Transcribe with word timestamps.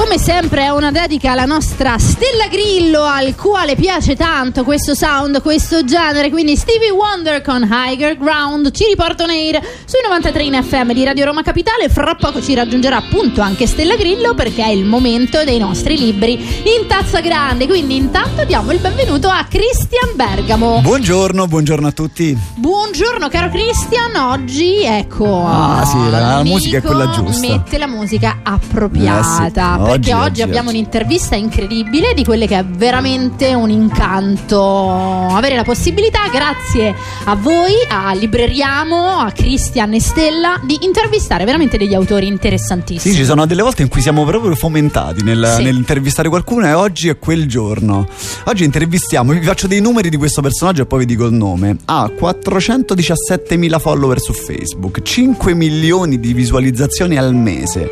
come 0.00 0.16
sempre 0.16 0.62
è 0.62 0.70
una 0.70 0.90
dedica 0.90 1.32
alla 1.32 1.44
nostra 1.44 1.98
Stella 1.98 2.46
Grillo, 2.48 3.02
al 3.02 3.34
quale 3.34 3.76
piace 3.76 4.16
tanto 4.16 4.64
questo 4.64 4.94
sound, 4.94 5.42
questo 5.42 5.84
genere. 5.84 6.30
Quindi 6.30 6.56
Stevie 6.56 6.90
Wonder 6.90 7.42
con 7.42 7.68
Higher 7.70 8.16
Ground 8.16 8.70
ci 8.70 8.86
riporta 8.86 9.24
on 9.24 9.28
air 9.30 9.60
sui 9.84 10.00
93 10.02 10.42
in 10.42 10.62
FM 10.62 10.92
di 10.92 11.04
Radio 11.04 11.26
Roma 11.26 11.42
Capitale. 11.42 11.90
Fra 11.90 12.14
poco 12.14 12.40
ci 12.40 12.54
raggiungerà 12.54 12.96
appunto 12.96 13.42
anche 13.42 13.66
Stella 13.66 13.96
Grillo 13.96 14.32
perché 14.32 14.64
è 14.64 14.70
il 14.70 14.86
momento 14.86 15.44
dei 15.44 15.58
nostri 15.58 15.98
libri 15.98 16.32
in 16.32 16.86
tazza 16.88 17.20
grande. 17.20 17.66
Quindi 17.66 17.96
intanto 17.96 18.44
diamo 18.44 18.72
il 18.72 18.78
benvenuto 18.78 19.28
a 19.28 19.44
Christian 19.50 20.12
Bergamo. 20.14 20.80
Buongiorno, 20.80 21.46
buongiorno 21.46 21.86
a 21.86 21.92
tutti. 21.92 22.34
Buongiorno 22.54 23.28
caro 23.28 23.50
Christian, 23.50 24.16
oggi 24.16 24.82
ecco. 24.82 25.44
Ah 25.46 25.84
sì, 25.84 26.10
la, 26.10 26.36
la 26.36 26.42
musica 26.42 26.78
è 26.78 26.80
quella 26.80 27.10
giusta. 27.10 27.46
Mette 27.46 27.76
la 27.76 27.86
musica 27.86 28.38
appropriata. 28.42 29.74
Eh 29.74 29.78
sì, 29.78 29.89
perché 29.92 30.14
oggi, 30.14 30.24
oggi, 30.30 30.42
abbiamo 30.42 30.68
oggi. 30.68 30.78
un'intervista 30.78 31.34
incredibile 31.36 32.14
di 32.14 32.24
quelle 32.24 32.46
che 32.46 32.58
è 32.58 32.64
veramente 32.64 33.54
un 33.54 33.70
incanto 33.70 35.28
avere 35.30 35.54
la 35.56 35.64
possibilità, 35.64 36.20
grazie 36.32 36.94
a 37.24 37.34
voi, 37.36 37.72
a 37.88 38.12
Libreriamo, 38.12 39.18
a 39.18 39.30
Cristian 39.32 39.94
e 39.94 40.00
Stella, 40.00 40.60
di 40.64 40.78
intervistare 40.82 41.44
veramente 41.44 41.76
degli 41.78 41.94
autori 41.94 42.26
interessantissimi. 42.26 43.14
Sì, 43.14 43.20
ci 43.20 43.24
sono 43.26 43.46
delle 43.46 43.62
volte 43.62 43.82
in 43.82 43.88
cui 43.88 44.00
siamo 44.00 44.24
proprio 44.24 44.54
fomentati 44.54 45.22
nel- 45.22 45.54
Sì. 45.56 45.62
nell'intervistare 45.62 46.28
qualcuno 46.28 46.66
e 46.66 46.72
oggi 46.72 47.08
è 47.08 47.18
quel 47.18 47.46
giorno. 47.48 48.06
Oggi 48.44 48.64
intervistiamo, 48.64 49.32
vi 49.32 49.42
faccio 49.42 49.66
dei 49.66 49.80
numeri 49.80 50.08
di 50.10 50.16
questo 50.16 50.40
personaggio 50.42 50.82
e 50.82 50.86
poi 50.86 51.00
vi 51.00 51.06
dico 51.06 51.24
il 51.26 51.32
nome. 51.32 51.76
Ha 51.86 52.10
417.000 52.18 53.78
follower 53.78 54.20
su 54.20 54.32
Facebook, 54.32 55.02
5 55.02 55.54
milioni 55.54 56.20
di 56.20 56.32
visualizzazioni 56.32 57.16
al 57.16 57.34
mese, 57.34 57.90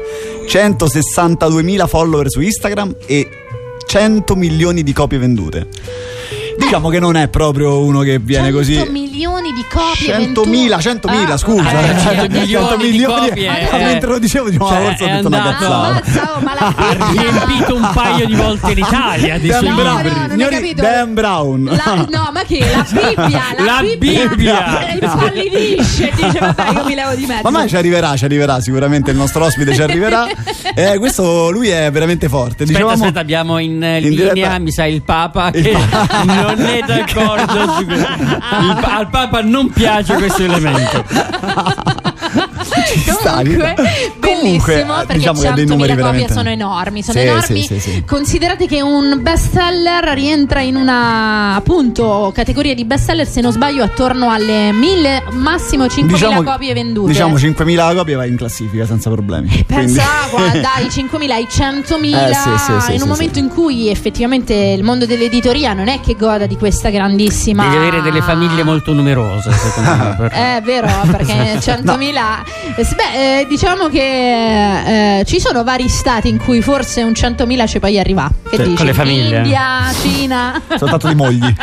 162.000 0.49 1.87
follower 1.89 2.31
su 2.31 2.41
Instagram 2.41 2.95
e 3.07 3.29
100 3.87 4.37
milioni 4.37 4.83
di 4.83 4.93
copie 4.93 5.19
vendute. 5.19 5.67
Diciamo 6.59 6.89
che 6.91 6.99
non 6.99 7.17
è 7.17 7.29
proprio 7.29 7.81
uno 7.83 8.01
che 8.01 8.19
viene 8.19 8.51
100 8.51 8.57
così. 8.59 8.89
milioni 8.91 9.53
di 9.53 9.65
copie 9.71 10.33
100.000, 10.33 10.79
100.000, 10.79 11.33
Ah, 11.33 11.37
scusa. 11.37 11.71
eh, 11.71 11.99
100 11.99 12.47
100 12.47 12.77
milioni 12.77 12.91
di 12.91 13.03
copie, 13.05 13.71
eh. 13.71 13.85
mentre 13.85 14.11
lo 14.11 14.19
dicevo, 14.19 14.47
dicevo, 14.51 14.69
Cioè, 14.69 14.79
ma 14.79 14.85
forse 14.89 15.05
ho 15.05 15.07
è 15.07 15.13
detto 15.13 15.27
una 15.29 15.43
andato- 15.45 16.01
cazzata. 16.03 16.41
Ma 16.41 16.55
la 16.55 16.67
Ha 16.79 17.11
riempito 17.13 17.75
un 17.77 17.91
paio 17.95 18.27
di 18.27 18.35
volte 18.35 18.75
l'Italia 18.75 19.39
dei 19.39 19.49
Dan 19.49 19.59
suoi 19.61 19.71
No, 19.71 19.77
Brown, 19.77 20.03
no, 20.03 20.11
non 20.13 20.21
hai 20.23 20.31
signori, 20.31 20.55
capito. 20.55 20.83
Dan 20.83 21.15
Brown. 21.15 21.65
La- 21.65 22.07
no, 22.11 22.31
ma 22.33 22.43
che? 22.47 22.59
La 22.59 22.87
Bibbia! 22.91 23.43
La, 23.57 23.65
La 23.65 23.81
Bibbia. 23.81 24.89
Impallidisce 25.01 26.09
e 26.11 26.13
dice: 26.15 26.39
Vabbè, 26.39 26.71
io 26.75 26.85
mi 26.85 26.95
levo 26.95 27.15
di 27.15 27.27
mezzo. 27.27 27.43
Ma 27.43 27.51
mai 27.51 27.69
ci 27.69 27.77
arriverà, 27.77 28.17
ci 28.17 28.25
arriverà, 28.25 28.61
sicuramente 28.61 29.11
il 29.11 29.17
nostro 29.17 29.45
ospite 29.45 29.75
ci 29.75 29.83
arriverà. 29.83 30.27
Eh, 30.79 30.99
questo 30.99 31.51
lui 31.51 31.69
è 31.69 31.91
veramente 31.91 32.29
forte. 32.29 32.63
Aspetta, 32.63 32.73
Dicevamo, 32.73 32.93
aspetta, 33.03 33.21
abbiamo 33.21 33.59
in, 33.59 33.71
in 33.73 33.81
linea, 34.01 34.33
diretta- 34.33 34.59
mi 34.59 34.71
sa, 34.71 34.85
il 34.87 35.03
Papa 35.03 35.51
Il 35.53 35.63
che 35.65 35.71
Papa. 35.91 36.23
non 36.25 36.48
è 36.57 36.81
d'accordo 36.87 37.73
su 37.79 37.85
questo. 37.87 38.13
Il 38.13 38.79
pa- 38.81 38.97
al 38.97 39.09
Papa 39.09 39.43
non 39.43 39.71
piace 39.71 40.15
questo 40.15 40.43
elemento. 40.45 41.05
ci 42.87 43.05
Comunque, 43.11 43.75
Comunque, 44.41 44.81
eh, 44.81 44.85
perché 44.85 45.13
diciamo 45.15 45.41
che 45.41 45.49
ha 45.49 45.53
dei 45.53 45.65
100.000 45.65 45.69
numeri 45.69 45.89
copie 45.93 46.03
veramente- 46.05 46.33
sono 46.33 46.49
enormi, 46.51 47.03
sono 47.03 47.19
Sì, 47.19 47.25
enormi. 47.27 47.63
sì, 47.63 47.67
sì, 47.67 47.81
sì. 47.81 48.05
Considerate 48.07 48.67
che 48.67 48.81
un 48.83 49.19
bestseller 49.21 50.05
rientra 50.15 50.61
in 50.61 50.77
una 50.77 51.55
appunto 51.57 52.31
categoria 52.35 52.75
di 52.75 52.85
bestseller, 52.85 53.27
se 53.27 53.41
non 53.41 53.53
sbaglio, 53.53 53.83
attorno 53.83 54.31
alle 54.31 54.73
1000, 54.73 55.25
massimo 55.33 55.87
5.000 55.87 56.07
Diciamo- 56.29 56.43
copie 56.43 56.73
vendute. 56.75 57.13
Diciamo 57.13 57.37
5.000 57.39 57.95
copie 57.95 58.15
vai 58.15 58.29
in 58.29 58.37
classifica 58.37 58.87
senza 58.87 59.11
problemi. 59.11 59.65
Pensa 59.67 60.03
Quindi- 60.31 60.53
qua, 60.53 60.61
dai 60.61 60.89
5.000 60.91 61.31
ai 61.33 61.47
100.000 61.51 62.29
Eh, 62.29 62.35
sì, 62.35 62.49
sì, 62.59 62.65
sì, 62.67 62.73
in 62.73 62.81
sì, 62.81 62.93
un 62.93 62.99
sì. 62.99 63.07
momento 63.07 63.39
in 63.39 63.49
cui 63.49 63.89
effettivamente 63.89 64.55
il 64.55 64.83
mondo 64.83 65.07
dell'editoria 65.07 65.73
non 65.73 65.89
è 65.89 66.01
che 66.01 66.15
goda 66.17 66.47
di 66.47 66.57
questa 66.57 66.91
grandissima 66.91 67.65
Devi 67.65 67.77
avere 67.77 68.03
delle 68.03 68.21
famiglie 68.23 68.63
molto 68.63 68.93
numerose, 68.93 69.51
secondo 69.53 69.91
me. 69.95 70.17
per- 70.19 70.31
È 70.33 70.61
vero, 70.65 70.87
perché 71.11 71.59
100.000. 71.61 72.45
Eh, 72.77 72.85
sì, 72.85 72.95
Beh, 72.95 73.41
eh, 73.41 73.47
diciamo 73.49 73.89
che 73.89 74.28
eh, 74.29 75.25
ci 75.25 75.41
sono 75.41 75.65
vari 75.65 75.89
stati 75.89 76.29
in 76.29 76.39
cui 76.39 76.61
forse 76.63 77.03
un 77.03 77.13
100.000 77.13 77.67
ci 77.69 77.79
puoi 77.79 77.99
arrivare. 77.99 78.35
Che 78.51 78.57
Sì, 78.57 78.63
dici? 78.63 78.75
con 78.77 78.87
le 78.87 78.95
famiglie. 78.95 79.37
India, 79.39 79.93
Cina. 80.01 80.63
Soltanto 80.77 81.09
di 81.09 81.15
mogli. 81.15 81.55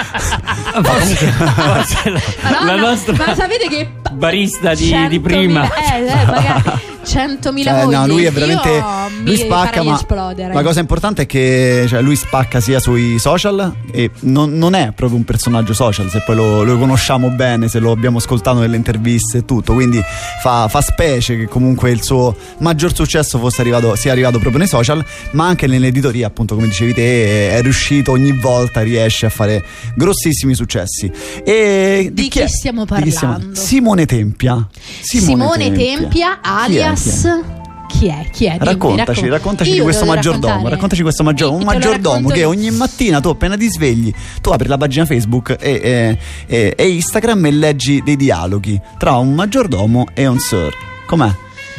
Forse- 0.75 1.27
forse 1.31 2.09
la, 2.09 2.19
Madonna, 2.41 2.65
la 2.65 2.75
nostra 2.75 3.13
Ma 3.25 3.33
sapete 3.35 3.67
che. 3.69 3.89
barista 4.11 4.73
di, 4.73 4.83
di 5.07 5.19
100.000 5.19 5.21
prima. 5.21 5.63
Eh, 5.73 5.99
eh, 6.05 6.25
magari 6.25 6.63
100.000 7.05 7.63
Cioè, 7.63 7.83
mogli. 7.83 7.93
no, 7.95 8.07
lui 8.07 8.23
è 8.25 8.31
veramente. 8.31 8.69
Io 8.69 8.83
lui 9.23 9.37
spacca, 9.37 9.83
ma 9.83 9.95
esplodere. 9.95 10.53
la 10.53 10.63
cosa 10.63 10.79
importante 10.79 11.23
è 11.23 11.25
che 11.25 11.85
cioè, 11.87 12.01
lui 12.01 12.15
spacca 12.15 12.59
sia 12.59 12.79
sui 12.79 13.17
social 13.19 13.73
e 13.91 14.09
non, 14.21 14.53
non 14.57 14.73
è 14.73 14.91
proprio 14.95 15.17
un 15.17 15.23
personaggio 15.23 15.73
social, 15.73 16.09
se 16.09 16.21
poi 16.25 16.35
lo, 16.35 16.63
lo 16.63 16.77
conosciamo 16.77 17.29
bene, 17.29 17.67
se 17.67 17.79
lo 17.79 17.91
abbiamo 17.91 18.17
ascoltato 18.17 18.59
nelle 18.59 18.75
interviste 18.75 19.39
e 19.39 19.45
tutto. 19.45 19.73
Quindi 19.73 20.01
fa, 20.41 20.67
fa 20.67 20.81
specie 20.81 21.37
che 21.37 21.45
comunque 21.47 21.91
il 21.91 22.01
suo 22.03 22.35
maggior 22.59 22.93
successo 22.93 23.37
fosse 23.39 23.61
arrivato, 23.61 23.95
sia 23.95 24.11
arrivato 24.11 24.37
proprio 24.39 24.59
nei 24.59 24.67
social, 24.67 25.03
ma 25.31 25.45
anche 25.47 25.67
nell'editoria, 25.67 26.27
appunto, 26.27 26.55
come 26.55 26.67
dicevi 26.67 26.93
te, 26.93 27.51
è 27.51 27.61
riuscito 27.61 28.11
ogni 28.11 28.31
volta, 28.31 28.81
riesce 28.81 29.25
a 29.25 29.29
fare 29.29 29.63
grossissimi 29.95 30.55
successi. 30.55 31.11
E 31.43 32.09
Di 32.11 32.27
chi 32.29 32.39
è? 32.39 32.47
stiamo 32.47 32.85
Di 32.85 33.01
chi 33.03 33.11
stiamo- 33.11 33.33
parlando? 33.33 33.59
Simone 33.59 34.05
Tempia. 34.05 34.67
Simone, 35.01 35.71
Tempia, 35.71 36.39
Chi 36.65 36.75
è? 36.77 36.94
Alias. 36.95 37.43
Chi 37.87 38.07
è? 38.07 38.25
Chi 38.31 38.45
è? 38.45 38.53
Dimmi, 38.53 38.65
Raccontaci, 38.65 39.05
raccon- 39.21 39.29
raccontaci 39.29 39.71
di 39.71 39.79
questo 39.79 40.05
maggiordomo. 40.05 40.47
raccontare. 40.47 40.75
Raccontaci 40.75 41.01
questo 41.03 41.23
maggiordomo. 41.23 41.59
Un 41.59 41.65
maggiordomo 41.65 42.29
che 42.29 42.39
io. 42.39 42.49
ogni 42.49 42.71
mattina 42.71 43.19
tu 43.21 43.29
appena 43.29 43.55
ti 43.55 43.69
svegli, 43.69 44.11
tu 44.41 44.49
apri 44.49 44.67
la 44.67 44.77
pagina 44.77 45.05
Facebook 45.05 45.55
e, 45.59 45.79
e- 45.83 46.17
e- 46.47 46.73
e 46.75 46.89
Instagram 46.89 47.45
e 47.45 47.51
leggi 47.51 48.01
dei 48.03 48.15
dialoghi 48.15 48.79
tra 48.97 49.13
un 49.17 49.33
maggiordomo 49.33 50.07
e 50.13 50.25
un 50.27 50.39
sir. 50.39 50.73
Com'è? 51.05 51.31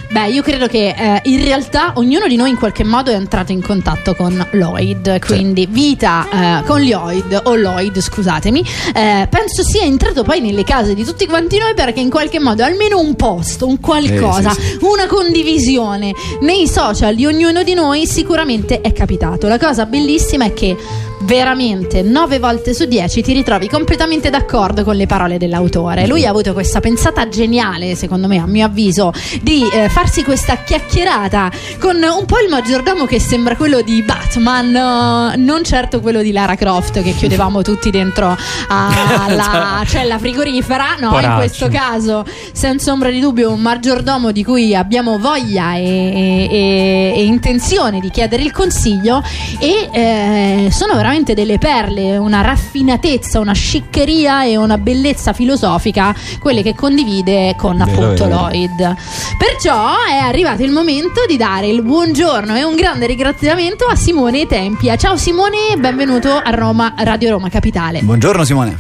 Beh, 0.08 0.28
io 0.28 0.40
credo 0.42 0.66
che 0.68 0.94
eh, 0.96 1.20
in 1.24 1.42
realtà 1.42 1.92
ognuno 1.96 2.26
di 2.28 2.36
noi 2.36 2.50
in 2.50 2.56
qualche 2.56 2.84
modo 2.84 3.10
è 3.10 3.14
entrato 3.14 3.50
in 3.52 3.60
contatto 3.60 4.14
con 4.14 4.46
Lloyd, 4.52 5.18
quindi 5.24 5.66
vita 5.66 6.60
eh, 6.60 6.64
con 6.64 6.80
Lloyd 6.80 7.40
o 7.44 7.56
Lloyd, 7.56 7.98
scusatemi, 8.00 8.64
eh, 8.94 9.26
penso 9.28 9.64
sia 9.64 9.82
entrato 9.82 10.22
poi 10.22 10.40
nelle 10.40 10.62
case 10.62 10.94
di 10.94 11.04
tutti 11.04 11.26
quanti 11.26 11.58
noi 11.58 11.74
perché 11.74 12.00
in 12.00 12.10
qualche 12.10 12.38
modo 12.38 12.62
almeno 12.62 13.00
un 13.00 13.14
post, 13.16 13.62
un 13.62 13.80
qualcosa, 13.80 14.50
Eh, 14.52 14.54
sì, 14.54 14.78
una 14.82 15.06
condivisione. 15.06 16.12
Nei 16.40 16.68
social 16.68 17.14
di 17.14 17.26
ognuno 17.26 17.62
di 17.62 17.74
noi 17.74 18.06
sicuramente 18.06 18.80
è 18.80 18.92
capitato. 18.92 19.48
La 19.48 19.58
cosa 19.58 19.86
bellissima 19.86 20.44
è 20.44 20.52
che 20.54 20.76
veramente 21.20 22.02
9 22.02 22.38
volte 22.38 22.74
su 22.74 22.84
10 22.84 23.22
ti 23.22 23.32
ritrovi 23.32 23.68
completamente 23.68 24.30
d'accordo 24.30 24.84
con 24.84 24.96
le 24.96 25.06
parole 25.06 25.38
dell'autore. 25.38 26.06
Lui 26.06 26.26
ha 26.26 26.30
avuto 26.30 26.52
questa 26.52 26.80
pensata 26.80 27.28
geniale, 27.28 27.94
secondo 27.94 28.26
me, 28.26 28.38
a 28.38 28.46
mio 28.46 28.66
avviso, 28.66 29.12
di 29.40 29.66
eh, 29.72 29.88
farsi 29.88 30.22
questa 30.22 30.56
chiacchierata 30.62 31.50
con 31.78 31.96
un 31.96 32.24
po' 32.26 32.38
il 32.40 32.50
maggiordomo 32.50 33.06
che 33.06 33.18
sembra 33.18 33.56
quello 33.56 33.80
di 33.80 34.02
Batman, 34.02 34.74
eh, 34.74 35.36
non 35.36 35.64
certo 35.64 36.00
quello 36.00 36.22
di 36.22 36.32
Lara 36.32 36.54
Croft 36.54 37.02
che 37.02 37.14
chiudevamo 37.14 37.62
tutti 37.62 37.90
dentro 37.90 38.36
alla 38.68 39.82
cella 39.86 40.18
frigorifera, 40.18 40.96
no, 41.00 41.06
in 41.06 41.12
Poraccio. 41.12 41.36
questo 41.36 41.68
caso 41.68 42.24
senza 42.52 42.92
ombra 42.92 43.10
di 43.10 43.20
dubbio 43.20 43.50
un 43.50 43.60
maggiordomo 43.60 44.32
di 44.32 44.44
cui 44.44 44.74
abbiamo 44.74 45.18
voglia 45.18 45.74
e, 45.76 46.48
e- 46.50 47.12
e 47.16 47.24
intenzione 47.24 48.00
di 48.00 48.10
chiedere 48.10 48.42
il 48.42 48.52
consiglio 48.52 49.22
e 49.58 49.88
eh, 49.92 50.68
sono 50.70 50.92
veramente 50.92 51.05
delle 51.34 51.56
perle, 51.56 52.16
una 52.16 52.40
raffinatezza, 52.40 53.38
una 53.38 53.52
sciccheria 53.52 54.44
e 54.44 54.56
una 54.56 54.76
bellezza 54.76 55.32
filosofica, 55.32 56.12
quelle 56.40 56.62
che 56.62 56.74
condivide 56.74 57.54
con 57.56 57.76
Vero, 57.76 57.90
appunto 57.90 58.24
vero. 58.24 58.48
Lloyd. 58.48 58.94
Perciò 59.38 60.02
è 60.04 60.16
arrivato 60.16 60.64
il 60.64 60.72
momento 60.72 61.24
di 61.28 61.36
dare 61.36 61.68
il 61.68 61.82
buongiorno 61.82 62.56
e 62.56 62.64
un 62.64 62.74
grande 62.74 63.06
ringraziamento 63.06 63.86
a 63.86 63.94
Simone 63.94 64.46
Tempia. 64.46 64.96
Ciao 64.96 65.16
Simone, 65.16 65.76
benvenuto 65.78 66.40
a 66.42 66.50
Roma, 66.50 66.92
Radio 66.98 67.30
Roma 67.30 67.48
Capitale. 67.50 68.00
Buongiorno 68.02 68.42
Simone. 68.42 68.76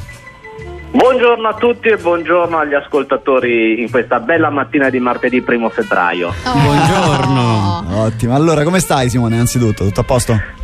Buongiorno 0.90 1.46
a 1.46 1.54
tutti 1.54 1.88
e 1.88 1.96
buongiorno 1.96 2.58
agli 2.58 2.74
ascoltatori 2.74 3.80
in 3.80 3.88
questa 3.88 4.18
bella 4.18 4.50
mattina 4.50 4.90
di 4.90 4.98
martedì 4.98 5.44
1 5.46 5.68
febbraio. 5.68 6.34
Oh. 6.44 6.58
Buongiorno. 6.58 7.84
Ottimo. 8.02 8.34
Allora, 8.34 8.64
come 8.64 8.80
stai 8.80 9.08
Simone? 9.08 9.38
Anzitutto, 9.38 9.84
tutto 9.84 10.00
a 10.00 10.04
posto? 10.04 10.55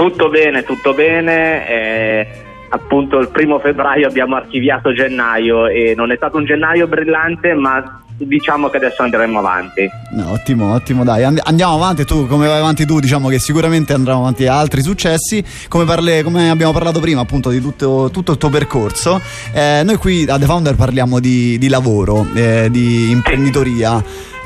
Tutto 0.00 0.30
bene, 0.30 0.62
tutto 0.62 0.94
bene. 0.94 1.68
eh, 1.68 2.26
appunto 2.70 3.18
il 3.18 3.28
primo 3.28 3.58
febbraio 3.58 4.06
abbiamo 4.06 4.36
archiviato 4.36 4.94
gennaio 4.94 5.66
e 5.66 5.92
non 5.94 6.10
è 6.10 6.16
stato 6.16 6.38
un 6.38 6.46
gennaio 6.46 6.86
brillante, 6.86 7.52
ma 7.52 8.00
diciamo 8.16 8.70
che 8.70 8.78
adesso 8.78 9.02
andremo 9.02 9.40
avanti. 9.40 9.86
No, 10.12 10.30
ottimo, 10.30 10.72
ottimo, 10.72 11.04
dai, 11.04 11.24
and- 11.24 11.42
andiamo 11.44 11.74
avanti. 11.74 12.06
Tu, 12.06 12.26
come 12.26 12.46
vai 12.46 12.60
avanti 12.60 12.86
tu, 12.86 12.98
diciamo 12.98 13.28
che 13.28 13.38
sicuramente 13.38 13.92
andremo 13.92 14.20
avanti 14.20 14.46
a 14.46 14.58
altri 14.58 14.80
successi. 14.80 15.44
Come, 15.68 15.84
parle- 15.84 16.22
come 16.22 16.48
abbiamo 16.48 16.72
parlato 16.72 16.98
prima, 17.00 17.20
appunto, 17.20 17.50
di 17.50 17.60
tutto, 17.60 18.08
tutto 18.10 18.32
il 18.32 18.38
tuo 18.38 18.48
percorso. 18.48 19.20
eh, 19.52 19.82
noi 19.84 19.96
qui 19.96 20.24
a 20.26 20.38
The 20.38 20.46
Founder 20.46 20.76
parliamo 20.76 21.20
di, 21.20 21.58
di 21.58 21.68
lavoro, 21.68 22.26
eh, 22.34 22.68
di 22.70 23.10
imprenditoria. 23.10 24.02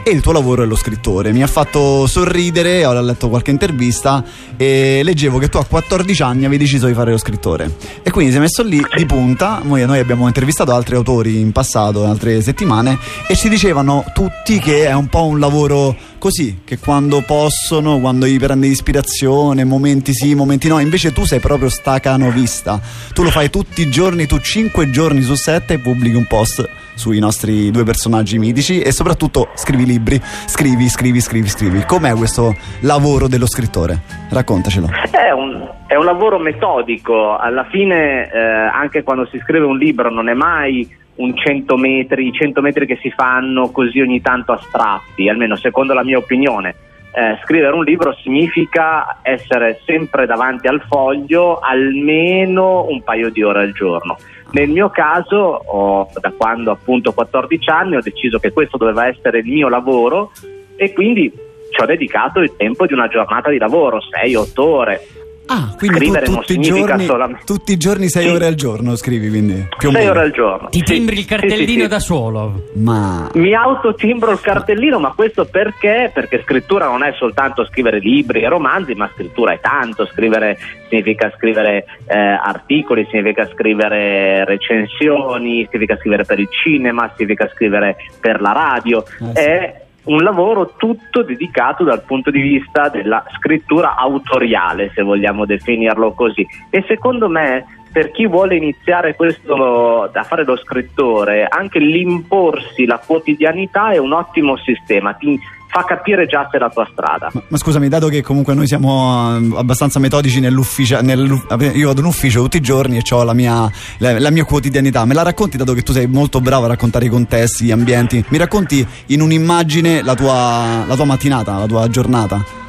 E 0.07 0.11
il 0.11 0.21
tuo 0.21 0.33
lavoro 0.33 0.63
è 0.63 0.67
lo 0.67 0.77
scrittore. 0.77 1.33
Mi 1.33 1.43
ha 1.43 1.47
fatto 1.47 2.07
sorridere, 2.07 2.85
ho 2.85 3.01
letto 3.01 3.31
qualche 3.31 3.51
intervista 3.51 4.23
e 4.55 5.01
leggevo 5.03 5.39
che 5.39 5.49
tu 5.49 5.57
a 5.57 5.65
14 5.65 6.23
anni 6.23 6.45
avevi 6.45 6.65
deciso 6.65 6.87
di 6.87 6.93
fare 6.93 7.11
lo 7.11 7.17
scrittore 7.17 7.75
e 8.03 8.11
quindi 8.11 8.31
sei 8.31 8.41
messo 8.41 8.63
lì 8.63 8.85
di 8.95 9.07
punta. 9.07 9.63
Noi, 9.65 9.87
noi 9.87 9.99
abbiamo 9.99 10.27
intervistato 10.27 10.75
altri 10.75 10.95
autori 10.95 11.41
in 11.41 11.53
passato, 11.53 12.03
in 12.03 12.11
altre 12.11 12.43
settimane 12.43 12.99
e 13.27 13.35
ci 13.35 13.49
dicevano 13.49 14.05
tutti 14.13 14.59
che 14.59 14.87
è 14.87 14.93
un 14.93 15.07
po' 15.07 15.25
un 15.25 15.41
lavoro 15.41 15.97
così, 16.19 16.61
che 16.65 16.79
quando 16.79 17.23
possono, 17.23 17.99
quando 17.99 18.27
gli 18.27 18.39
prende 18.39 18.67
ispirazione, 18.67 19.65
momenti 19.65 20.13
sì, 20.13 20.35
momenti 20.35 20.69
no, 20.69 20.81
invece 20.81 21.13
tu 21.13 21.25
sei 21.25 21.41
proprio 21.41 21.71
stacanovista. 21.71 22.79
Tu 23.15 23.23
lo 23.23 23.31
fai 23.31 23.49
tutti 23.49 23.81
i 23.81 23.89
giorni, 23.89 24.27
tu 24.27 24.39
5 24.39 24.91
giorni 24.91 25.23
su 25.23 25.35
7 25.35 25.79
pubblichi 25.79 26.17
un 26.17 26.27
post 26.27 26.69
sui 26.95 27.19
nostri 27.19 27.71
due 27.71 27.85
personaggi 27.85 28.39
mitici 28.39 28.81
e 28.81 28.93
soprattutto 28.93 29.49
scrivi 29.55 29.85
libri, 29.85 30.21
scrivi, 30.23 30.89
scrivi, 30.89 31.21
scrivi, 31.21 31.49
scrivi. 31.49 31.85
Com'è 31.85 32.15
questo 32.15 32.55
lavoro 32.81 33.29
dello 33.29 33.47
scrittore? 33.47 34.01
Raccontacelo. 34.31 34.89
È 35.11 35.31
un, 35.31 35.69
è 35.87 35.97
un 35.97 36.05
lavoro 36.05 36.39
metodico, 36.39 37.37
alla 37.37 37.65
fine 37.65 38.31
eh, 38.31 38.39
anche 38.39 39.03
quando 39.03 39.27
si 39.27 39.39
scrive 39.39 39.65
un 39.65 39.79
libro 39.79 40.11
non 40.11 40.29
è 40.29 40.35
mai 40.35 40.89
un 41.17 41.37
100 41.37 41.77
metri, 41.77 42.33
100 42.33 42.61
metri 42.61 42.87
che 42.87 42.99
si 43.01 43.11
fanno 43.11 43.71
così 43.71 44.01
ogni 44.01 44.21
tanto 44.21 44.53
astratti, 44.53 45.29
almeno 45.29 45.57
secondo 45.57 45.93
la 45.93 46.03
mia 46.03 46.19
opinione. 46.19 46.75
Eh, 47.17 47.39
scrivere 47.45 47.73
un 47.73 47.85
libro 47.85 48.13
significa 48.23 49.19
essere 49.23 49.81
sempre 49.85 50.27
davanti 50.27 50.67
al 50.67 50.83
foglio 50.89 51.61
almeno 51.61 52.87
un 52.89 53.03
paio 53.05 53.31
di 53.31 53.43
ore 53.43 53.63
al 53.63 53.73
giorno. 53.73 54.17
Nel 54.55 54.69
mio 54.69 54.89
caso, 54.89 55.37
ho, 55.37 56.09
da 56.21 56.31
quando 56.31 56.71
appunto 56.71 57.11
ho 57.11 57.13
14 57.13 57.71
anni, 57.71 57.97
ho 57.97 58.01
deciso 58.01 58.39
che 58.39 58.53
questo 58.53 58.77
doveva 58.77 59.09
essere 59.09 59.41
il 59.41 59.47
mio 59.47 59.69
lavoro 59.69 60.31
e 60.77 60.93
quindi 60.93 61.33
ci 61.71 61.83
ho 61.83 61.85
dedicato 61.85 62.39
il 62.39 62.55
tempo 62.57 62.87
di 62.87 62.93
una 62.93 63.09
giornata 63.09 63.51
di 63.51 63.59
lavoro, 63.59 63.99
6-8 63.99 64.61
ore. 64.61 65.01
Ah, 65.47 65.75
quindi 65.77 65.99
Scrivere 65.99 66.25
tu 66.25 66.31
non 66.33 66.41
tutti, 66.41 66.53
i 66.53 66.65
significa 66.65 66.87
giorni, 66.87 67.05
solamente- 67.05 67.45
tutti 67.45 67.73
i 67.73 67.77
giorni 67.77 68.09
6 68.09 68.23
Sì. 68.25 68.29
ore 68.35 68.47
al 68.47 68.55
giorno 68.55 68.97
scrivi, 68.97 69.29
quindi 69.29 69.67
più 69.77 69.89
o 69.89 69.93
6 69.93 70.01
meno. 70.01 70.11
ore 70.13 70.21
al 70.23 70.31
giorno. 70.33 70.69
Ti 70.71 70.79
Sì, 70.79 70.85
timbri 70.85 71.13
il 71.15 71.21
sì, 71.21 71.23
sì, 71.23 71.29
cartellino 71.29 71.83
sì. 71.83 71.89
da 71.89 71.99
solo. 71.99 72.63
Ma 72.77 73.31
Mi 73.35 73.55
autotimbro 73.55 74.31
il 74.33 74.41
cartellino, 74.41 74.99
ma 74.99 75.13
questo 75.15 75.45
perché? 75.45 76.11
Perché 76.15 76.41
scrittura 76.45 76.87
non 76.87 77.03
è 77.05 77.13
soltanto 77.19 77.65
scrivere 77.67 77.99
libri 77.99 78.41
e 78.43 78.49
romanzi, 78.49 78.95
ma 78.95 79.11
scrittura 79.13 79.53
è 79.53 79.61
tanto. 79.61 80.07
Scrivere 80.07 80.57
significa 80.89 81.31
scrivere 81.37 81.85
eh, 82.07 82.17
articoli, 82.19 83.07
significa 83.11 83.47
scrivere 83.53 84.45
recensioni, 84.47 85.67
significa 85.71 85.97
scrivere 85.99 86.25
per 86.25 86.39
il 86.39 86.49
cinema, 86.51 87.13
significa 87.17 87.49
scrivere 87.55 87.97
per 88.21 88.41
la 88.41 88.53
radio. 88.53 89.05
Eh 89.05 89.25
sì. 89.35 89.41
È 89.41 89.83
un 90.05 90.23
lavoro 90.23 90.75
tutto 90.77 91.23
dedicato 91.23 91.85
dal 91.85 92.03
punto 92.03 92.31
di 92.31 92.41
vista 92.41 92.89
della 92.89 93.25
scrittura 93.37 93.97
autoriale, 93.97 94.91
se 94.95 95.03
vogliamo 95.03 95.45
definirlo 95.47 96.13
così. 96.13 96.47
E 96.71 96.85
secondo 96.87 97.29
me, 97.29 97.65
per 97.93 98.11
chi 98.11 98.27
vuole 98.27 98.57
iniziare 98.57 99.15
questo 99.15 100.03
a 100.03 100.23
fare 100.25 100.45
lo 100.45 100.57
scrittore, 100.57 101.47
anche 101.47 101.79
l'imporsi 101.79 102.87
la 102.87 103.01
quotidianità 103.05 103.91
è 103.91 103.99
un 103.99 104.13
ottimo 104.13 104.57
sistema, 104.57 105.13
ti 105.15 105.39
fa 105.75 105.83
capire 105.83 106.27
già 106.27 106.47
se 106.49 106.57
è 106.57 106.61
la 106.61 106.71
tua 106.71 106.87
strada. 106.93 107.31
Ma, 107.33 107.43
ma 107.49 107.57
scusami, 107.57 107.89
dato 107.89 108.07
che 108.07 108.23
comunque 108.23 108.55
noi 108.55 108.69
siamo 108.69 109.37
eh, 109.37 109.59
abbastanza 109.59 109.99
metodici 109.99 110.39
nell'ufficio, 110.39 111.01
nell'u- 111.03 111.45
io 111.75 111.89
vado 111.89 111.99
in 111.99 112.07
ufficio 112.07 112.43
tutti 112.43 112.59
i 112.59 112.61
giorni 112.61 112.99
e 112.99 113.03
ho 113.11 113.25
la 113.25 113.35
mia, 113.35 113.69
la, 113.99 114.21
la 114.21 114.31
mia 114.31 114.45
quotidianità, 114.45 115.05
me 115.05 115.15
la 115.15 115.23
racconti 115.23 115.57
dato 115.57 115.73
che 115.73 115.83
tu 115.83 115.93
sei 115.93 116.07
molto 116.07 116.41
bravo 116.41 116.67
a 116.67 116.69
raccontare 116.69 117.07
i 117.07 117.09
contesti, 117.09 117.65
gli 117.65 117.73
ambienti, 117.73 118.25
mi 118.29 118.39
racconti 118.39 118.87
in 119.07 119.21
un'immagine 119.21 120.03
la 120.03 120.15
tua, 120.15 120.85
la 120.87 120.95
tua 120.95 121.05
mattinata, 121.05 121.59
la 121.59 121.67
tua 121.67 121.89
giornata? 121.89 122.64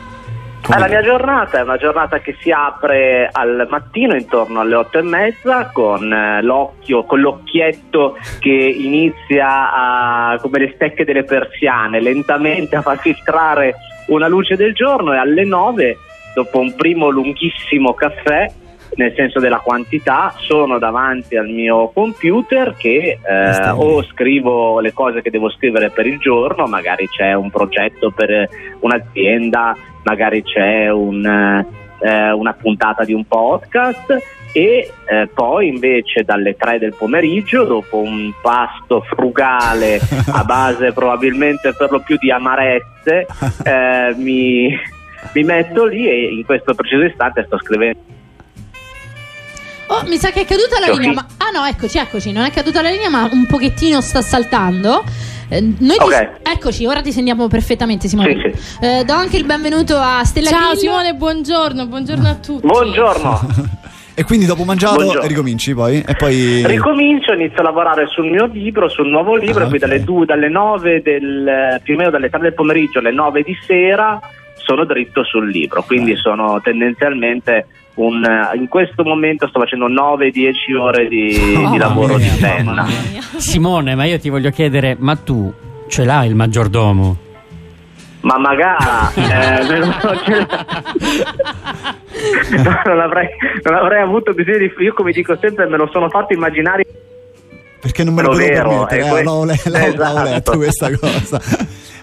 Eh, 0.68 0.80
la 0.80 0.88
mia 0.88 1.04
giornata 1.04 1.60
è 1.60 1.62
una 1.62 1.78
giornata 1.78 2.20
che 2.20 2.36
si 2.40 2.50
apre 2.50 3.30
al 3.32 3.68
mattino 3.70 4.16
intorno 4.16 4.62
alle 4.62 4.74
otto 4.74 4.98
e 4.98 5.04
mezza 5.04 5.70
con 5.72 6.12
eh, 6.12 6.42
l'occhio, 6.42 7.04
con 7.04 7.20
l'occhietto 7.20 8.18
che 8.40 8.50
inizia 8.50 9.72
a, 9.72 10.40
come 10.42 10.58
le 10.58 10.72
stecche 10.74 11.06
delle 11.06 11.24
persiane, 11.24 12.02
lentamente 12.02 12.76
a 12.76 12.82
far 12.82 12.98
filtrare 12.98 13.76
una 14.08 14.28
luce 14.28 14.56
del 14.56 14.74
giorno 14.74 15.14
e 15.14 15.18
alle 15.18 15.46
nove, 15.46 15.98
dopo 16.34 16.58
un 16.58 16.74
primo 16.76 17.10
lunghissimo 17.10 17.94
caffè, 17.94 18.52
nel 18.96 19.14
senso 19.16 19.40
della 19.40 19.60
quantità, 19.60 20.34
sono 20.38 20.78
davanti 20.80 21.36
al 21.36 21.50
mio 21.50 21.90
computer 21.90 22.76
che 22.78 23.20
eh, 23.22 23.70
o 23.70 24.04
scrivo 24.04 24.80
le 24.80 24.94
cose 24.94 25.22
che 25.22 25.30
devo 25.30 25.50
scrivere 25.50 25.90
per 25.90 26.06
il 26.06 26.18
giorno, 26.18 26.66
magari 26.66 27.08
c'è 27.08 27.34
un 27.34 27.50
progetto 27.50 28.12
per 28.12 28.48
un'azienda, 28.80 29.76
magari 30.04 30.44
c'è 30.44 30.90
un, 30.90 31.26
eh, 31.26 32.32
una 32.32 32.54
puntata 32.54 33.04
di 33.04 33.14
un 33.14 33.26
podcast 33.26 34.18
e 34.54 34.90
eh, 35.10 35.28
poi 35.34 35.68
invece 35.68 36.24
dalle 36.24 36.56
3 36.56 36.80
del 36.80 36.96
pomeriggio, 36.98 37.66
dopo 37.66 37.98
un 37.98 38.32
pasto 38.42 39.02
frugale 39.02 40.00
a 40.32 40.44
base 40.48 40.94
probabilmente 40.94 41.74
per 41.74 41.92
lo 41.92 42.00
più 42.00 42.16
di 42.18 42.32
amarezze, 42.32 43.26
eh, 43.66 44.16
mi, 44.16 44.74
mi 45.34 45.44
metto 45.44 45.86
lì 45.86 46.08
e 46.08 46.34
in 46.34 46.46
questo 46.46 46.74
preciso 46.74 47.04
istante 47.04 47.44
sto 47.46 47.58
scrivendo. 47.58 48.15
Oh, 50.04 50.08
mi 50.08 50.18
sa 50.18 50.32
che 50.32 50.42
è 50.42 50.46
caduta 50.46 50.80
la 50.80 50.94
Sì. 50.94 51.00
linea. 51.00 51.14
Ma... 51.14 51.26
Ah, 51.38 51.52
no, 51.58 51.66
eccoci, 51.66 51.98
eccoci. 51.98 52.32
Non 52.32 52.44
è 52.46 52.52
caduta 52.52 52.82
la 52.82 52.90
linea, 52.90 53.10
ma 53.10 53.28
un 53.32 53.46
pochettino 53.46 54.02
sta 54.02 54.22
saltando. 54.22 55.04
Eh, 55.48 55.62
noi 55.62 55.98
ti- 55.98 56.04
Ok. 56.04 56.30
Eccoci, 56.44 56.86
ora 56.86 57.02
ti 57.02 57.12
sentiamo 57.12 57.48
perfettamente, 57.48 58.08
Simone. 58.08 58.54
Sì, 58.54 58.86
Eh, 58.86 59.04
do 59.06 59.14
anche 59.14 59.38
il 59.38 59.46
benvenuto 59.46 59.96
a 59.98 60.24
Stella 60.24 60.50
Ciao 60.50 60.60
Grillo. 60.72 60.76
Simone, 60.80 61.14
buongiorno, 61.14 61.86
buongiorno 61.88 62.28
a 62.30 62.36
tutti. 62.36 62.66
Buongiorno! 62.68 63.74
E 64.18 64.24
quindi 64.24 64.46
dopo 64.46 64.64
mangiato 64.64 64.96
Buongiorno. 64.96 65.28
ricominci 65.28 65.74
poi? 65.74 66.02
E 66.08 66.16
poi... 66.16 66.66
Ricomincio, 66.66 67.34
inizio 67.34 67.60
a 67.60 67.64
lavorare 67.64 68.08
sul 68.08 68.30
mio 68.30 68.46
libro, 68.46 68.88
sul 68.88 69.10
nuovo 69.10 69.36
libro, 69.36 69.64
Ah, 69.64 69.66
e 69.66 69.68
poi 69.68 69.76
ok. 69.78 69.86
dalle, 69.86 70.04
due, 70.06 70.26
dalle 70.26 70.48
9 70.48 71.02
del, 71.02 71.82
più 71.84 71.96
o 71.96 71.98
meno 71.98 72.12
dalle 72.12 72.30
3 72.30 72.40
del 72.40 72.54
pomeriggio 72.54 73.00
alle 73.00 73.12
9 73.12 73.42
di 73.44 73.54
sera 73.68 74.18
sono 74.56 74.86
dritto 74.86 75.26
sul 75.26 75.50
libro, 75.52 75.84
quindi 75.84 76.16
sono 76.16 76.62
tendenzialmente 76.62 77.68
un, 77.96 78.24
in 78.56 78.68
questo 78.68 79.04
momento 79.04 79.48
sto 79.48 79.60
facendo 79.60 79.88
9-10 79.90 80.78
ore 80.80 81.08
di, 81.08 81.28
di 81.38 81.56
Mamma 81.62 81.78
lavoro 81.78 82.18
mia, 82.18 82.32
di 82.32 82.38
penna. 82.40 82.86
Simone, 83.38 83.96
ma 83.96 84.06
io 84.06 84.20
ti 84.20 84.30
voglio 84.30 84.50
chiedere, 84.52 84.96
ma 85.00 85.16
tu 85.16 85.52
ce 85.88 86.04
l'hai 86.06 86.28
il 86.28 86.36
maggiordomo? 86.36 87.18
Ma 88.22 88.38
magari 88.40 88.84
eh, 89.16 89.78
non, 89.78 89.94
No, 92.64 93.02
avrei, 93.02 93.28
non 93.64 93.75
avrei 93.75 94.02
avuto 94.02 94.34
bisogno 94.34 94.58
di 94.58 94.72
io 94.80 94.94
come 94.94 95.12
dico 95.12 95.38
sempre 95.40 95.68
me 95.68 95.78
lo 95.78 95.88
sono 95.92 96.10
fatto 96.10 96.34
immaginare 96.34 96.84
Perché 97.80 98.04
non 98.04 98.16
me 98.16 98.24
lo 98.24 98.30
potevo 98.30 98.86
permettere, 98.86 99.02
è 99.02 99.06
eh, 99.06 99.10
que- 99.10 99.16
le- 99.20 99.24
l'avevo- 99.24 99.46
l'avevo 99.46 99.94
Esatto. 99.94 100.24
letto 100.24 100.58
questa 100.58 100.98
cosa. 100.98 101.42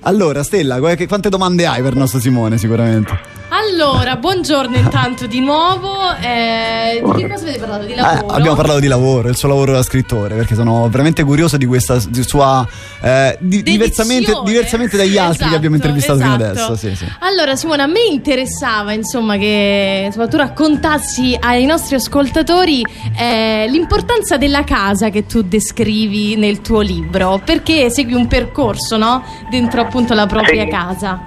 Allora, 0.02 0.42
Stella, 0.44 0.78
quante 0.80 1.28
domande 1.28 1.66
hai 1.66 1.82
per 1.82 1.92
il 1.92 1.98
nostro 1.98 2.20
Simone 2.20 2.56
sicuramente? 2.56 3.40
Allora, 3.70 4.16
buongiorno 4.16 4.76
intanto 4.76 5.26
di 5.28 5.38
nuovo. 5.38 5.94
Eh, 6.20 7.00
di 7.04 7.22
che 7.22 7.28
cosa 7.28 7.44
avete 7.44 7.58
parlato? 7.60 7.84
Di 7.84 7.92
Eh, 7.92 7.96
lavoro? 7.96 8.26
abbiamo 8.34 8.56
parlato 8.56 8.80
di 8.80 8.88
lavoro, 8.88 9.28
il 9.28 9.36
suo 9.36 9.46
lavoro 9.48 9.72
da 9.72 9.82
scrittore, 9.84 10.34
perché 10.34 10.56
sono 10.56 10.88
veramente 10.88 11.22
curioso 11.22 11.56
di 11.56 11.66
questa 11.66 11.98
di 12.08 12.22
sua 12.24 12.66
eh, 13.00 13.36
di- 13.40 13.62
diversamente, 13.62 14.32
diversamente 14.44 14.96
dagli 14.96 15.16
altri 15.16 15.48
che 15.48 15.54
abbiamo 15.54 15.76
Esatto, 15.76 15.94
intervistato 15.96 16.18
fino 16.18 16.34
esatto. 16.34 16.72
adesso. 16.72 16.76
Sì, 16.88 16.96
sì. 16.96 17.06
Allora, 17.20 17.54
Simone, 17.54 17.82
a 17.82 17.86
me 17.86 18.00
interessava 18.10 18.92
insomma 18.92 19.36
che 19.36 20.02
insomma, 20.06 20.26
tu 20.26 20.36
raccontassi 20.38 21.36
ai 21.38 21.64
nostri 21.64 21.94
ascoltatori 21.94 22.84
eh, 23.16 23.66
l'importanza 23.68 24.38
della 24.38 24.64
casa 24.64 25.08
che 25.10 25.24
tu 25.26 25.42
descrivi 25.42 26.34
nel 26.36 26.60
tuo 26.62 26.80
libro, 26.80 27.40
perché 27.44 27.90
segui 27.90 28.14
un 28.14 28.26
percorso, 28.26 28.96
no? 28.96 29.22
Dentro 29.50 29.82
appunto 29.82 30.14
la 30.14 30.26
propria 30.26 30.64
Sì. 30.64 30.68
casa. 30.70 31.26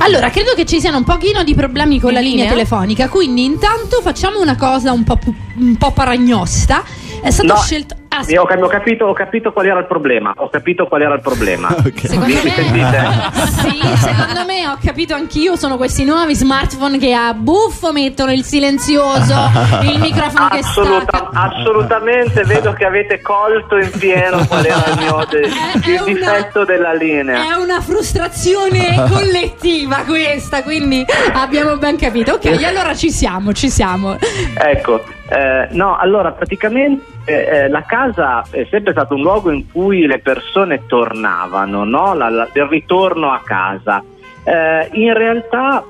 Allora, 0.00 0.30
credo 0.30 0.52
che 0.54 0.64
ci 0.64 0.80
siano 0.80 0.98
un 0.98 1.04
pochino 1.04 1.42
di 1.42 1.54
problemi 1.54 1.98
con 2.00 2.10
In 2.10 2.14
la 2.14 2.20
linea 2.20 2.36
linea? 2.44 2.52
telefonica, 2.52 3.08
quindi 3.08 3.44
intanto 3.44 4.00
facciamo 4.00 4.40
una 4.40 4.56
cosa 4.56 4.92
un 4.92 5.02
po', 5.04 5.16
pu- 5.16 5.34
un 5.56 5.76
po' 5.76 5.90
paragnosta. 5.92 6.82
È 7.20 7.30
stato 7.30 7.52
No, 7.52 7.56
scelto... 7.60 7.96
Ah, 8.18 8.24
io 8.26 8.42
ho, 8.42 8.44
ho 8.64 8.68
capito, 8.68 9.04
ho 9.06 9.12
capito 9.12 9.52
qual 9.52 9.66
era 9.66 9.78
il 9.78 9.86
problema 9.86 10.32
ho 10.36 10.48
capito 10.48 10.86
qual 10.86 11.02
era 11.02 11.14
il 11.14 11.20
problema 11.20 11.68
Ok. 11.78 12.00
Secondo 12.06 12.26
Mi 12.26 12.34
me, 12.42 13.30
sì, 13.46 13.80
secondo 13.96 14.44
me 14.46 14.66
ho 14.68 14.76
capito 14.82 15.14
anch'io. 15.14 15.56
Sono 15.56 15.76
questi 15.76 16.04
nuovi 16.04 16.34
smartphone 16.34 16.98
che 16.98 17.12
a 17.14 17.32
buffo 17.34 17.92
mettono 17.92 18.32
il 18.32 18.42
silenzioso, 18.44 19.34
il 19.82 19.98
microfono 20.00 20.48
che 20.48 20.58
Assoluta- 20.58 21.16
stacca. 21.18 21.30
assolutamente 21.52 22.42
vedo 22.44 22.72
che 22.72 22.84
avete 22.84 23.20
colto 23.20 23.76
in 23.76 23.90
pieno 23.98 24.44
qual 24.46 24.64
era 24.66 24.84
il 24.90 24.98
mio 24.98 25.24
de- 25.28 25.40
È- 25.40 25.80
è 25.80 25.88
il 25.88 26.00
una- 26.00 26.04
difetto 26.32 26.64
della 26.64 26.92
linea 26.94 27.52
È 27.52 27.54
una 27.56 27.80
frustrazione 27.80 29.04
collettiva 29.10 30.02
questa, 30.06 30.62
quindi 30.62 31.04
abbiamo 31.32 31.76
ben 31.76 31.96
capito. 31.96 32.34
Ok, 32.34 32.46
allora 32.64 32.94
ci 32.94 33.10
siamo, 33.10 33.52
ci 33.52 33.70
siamo. 33.70 34.16
Ecco, 34.56 35.04
Eh, 35.30 35.68
no, 35.72 35.96
allora 35.96 36.32
praticamente 36.32 37.04
eh, 37.26 37.68
la 37.68 37.82
casa 37.82 38.44
è 38.50 38.66
sempre 38.70 38.92
stato 38.92 39.14
un 39.14 39.20
luogo 39.20 39.50
in 39.50 39.70
cui 39.70 40.06
le 40.06 40.20
persone 40.20 40.86
tornavano, 40.86 41.84
no? 41.84 42.14
la, 42.14 42.30
la, 42.30 42.48
il 42.52 42.64
ritorno 42.64 43.30
a 43.30 43.40
casa. 43.44 44.02
Eh, 44.44 44.88
in 44.92 45.12
realtà 45.12 45.84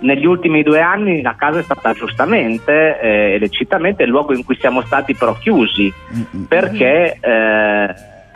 negli 0.00 0.24
ultimi 0.24 0.62
due 0.62 0.80
anni 0.80 1.20
la 1.22 1.34
casa 1.34 1.58
è 1.58 1.62
stata 1.62 1.92
giustamente 1.92 3.00
eh, 3.00 3.34
e 3.34 3.38
lecitamente 3.38 4.04
il 4.04 4.10
luogo 4.10 4.32
in 4.32 4.44
cui 4.44 4.56
siamo 4.56 4.80
stati 4.82 5.14
però 5.14 5.34
chiusi 5.34 5.92
Mm-mm. 6.14 6.44
perché 6.44 7.18
eh, 7.20 7.94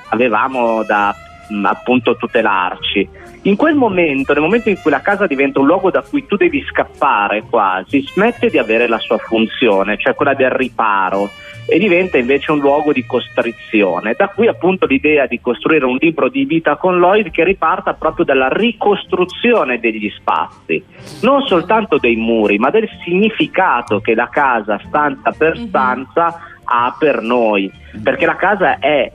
avevamo 0.09 0.83
da 0.83 1.14
mh, 1.49 1.64
appunto 1.64 2.16
tutelarci. 2.16 3.08
In 3.42 3.56
quel 3.56 3.75
momento, 3.75 4.32
nel 4.32 4.42
momento 4.42 4.68
in 4.68 4.80
cui 4.80 4.90
la 4.90 5.00
casa 5.00 5.26
diventa 5.26 5.58
un 5.58 5.66
luogo 5.66 5.90
da 5.90 6.02
cui 6.02 6.26
tu 6.26 6.37
devi 6.37 6.64
scappare 6.64 7.42
quasi, 7.42 8.02
smette 8.02 8.49
di 8.49 8.58
avere 8.58 8.87
la 8.87 8.99
sua 8.99 9.18
funzione, 9.18 9.96
cioè 9.96 10.14
quella 10.14 10.34
del 10.34 10.50
riparo, 10.50 11.28
e 11.66 11.78
diventa 11.78 12.18
invece 12.18 12.52
un 12.52 12.58
luogo 12.58 12.92
di 12.92 13.04
costrizione. 13.04 14.14
Da 14.16 14.28
qui 14.28 14.46
appunto 14.46 14.87
l'idea 14.87 15.26
di 15.26 15.40
costruire 15.40 15.84
un 15.84 15.96
libro 15.99 16.28
di 16.28 16.44
vita 16.44 16.76
con 16.76 16.99
Lloyd 16.99 17.30
che 17.30 17.44
riparta 17.44 17.94
proprio 17.94 18.25
dalla 18.25 18.49
ricostruzione 18.49 19.78
degli 19.80 20.11
spazi, 20.11 20.82
non 21.22 21.42
soltanto 21.42 21.99
dei 21.99 22.16
muri, 22.16 22.58
ma 22.58 22.70
del 22.70 22.88
significato 23.04 24.00
che 24.00 24.14
la 24.14 24.28
casa 24.28 24.80
stanza 24.87 25.32
per 25.37 25.58
Mhm. 25.58 25.66
stanza 25.68 26.40
ha 26.64 26.94
per 26.96 27.22
noi, 27.22 27.70
perché 28.02 28.26
la 28.26 28.37
casa 28.37 28.78
è 28.78 29.11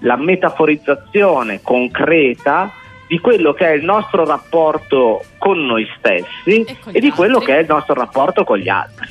la 0.00 0.16
metaforizzazione 0.16 1.60
concreta 1.62 2.72
di 3.06 3.18
quello 3.18 3.52
che 3.52 3.66
è 3.66 3.72
il 3.72 3.84
nostro 3.84 4.24
rapporto 4.24 5.22
con 5.38 5.64
noi 5.66 5.86
stessi 5.98 6.62
E 6.64 6.76
e, 6.92 7.00
di 7.00 7.10
quello 7.10 7.40
che 7.40 7.56
è 7.56 7.60
il 7.60 7.66
nostro 7.68 7.94
rapporto 7.94 8.44
con 8.44 8.56
gli 8.58 8.68
altri. 8.68 9.06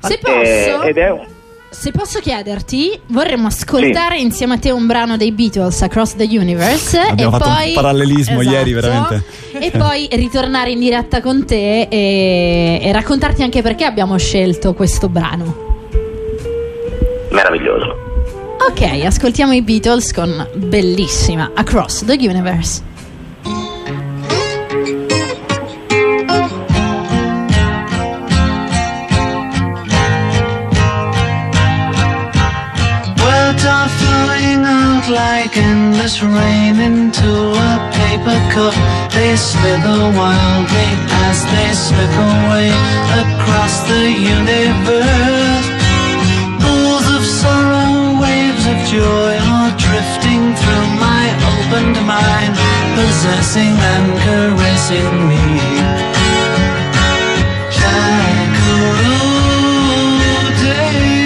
Se 0.00 0.14
Eh, 0.14 0.18
posso, 0.18 0.82
ed 0.82 0.96
è 0.96 1.10
un- 1.10 1.26
se 1.70 1.92
posso 1.92 2.18
chiederti, 2.18 2.98
vorremmo 3.08 3.46
ascoltare 3.46 4.18
insieme 4.18 4.54
a 4.54 4.58
te 4.58 4.70
un 4.72 4.86
brano 4.86 5.16
dei 5.16 5.30
Beatles, 5.32 5.82
Across 5.82 6.16
the 6.16 6.24
Universe. 6.24 6.98
Abbiamo 6.98 7.36
e 7.36 7.38
fatto 7.38 7.48
un 7.50 7.54
poi, 7.56 7.72
parallelismo 7.74 8.42
ieri, 8.42 8.72
veramente. 8.72 9.24
E 9.52 9.70
poi 9.70 10.08
ritornare 10.12 10.70
in 10.70 10.80
diretta 10.80 11.20
con 11.20 11.44
te 11.46 11.82
e, 11.82 12.80
e 12.82 12.92
raccontarti 12.92 13.42
anche 13.42 13.62
perché 13.62 13.84
abbiamo 13.84 14.16
scelto 14.18 14.74
questo 14.74 15.08
brano. 15.08 15.66
meraviglioso. 17.30 18.06
Ok, 18.60 18.82
ascoltiamo 19.04 19.52
i 19.52 19.62
Beatles 19.62 20.12
con 20.12 20.46
bellissima 20.54 21.50
Across 21.54 22.04
the 22.04 22.14
Universe. 22.14 22.82
Like 35.10 35.56
endless 35.56 36.20
rain 36.22 36.78
into 36.80 37.52
a 37.54 37.90
paper 37.94 38.38
cup. 38.52 38.74
They 39.14 39.36
slither 39.36 40.12
wildly 40.12 40.90
as 41.24 41.44
they 41.46 41.72
slip 41.72 42.12
away 42.12 42.68
across 43.16 43.88
the 43.88 44.10
universe. 44.12 45.77
Of 48.70 48.78
joy 48.86 49.34
are 49.56 49.72
drifting 49.76 50.42
through 50.60 50.88
my 51.06 51.24
opened 51.52 51.98
mind, 52.06 52.54
possessing 52.96 53.74
and 53.94 54.08
caressing 54.24 55.28
me. 55.28 56.18
Nothing's 60.80 61.17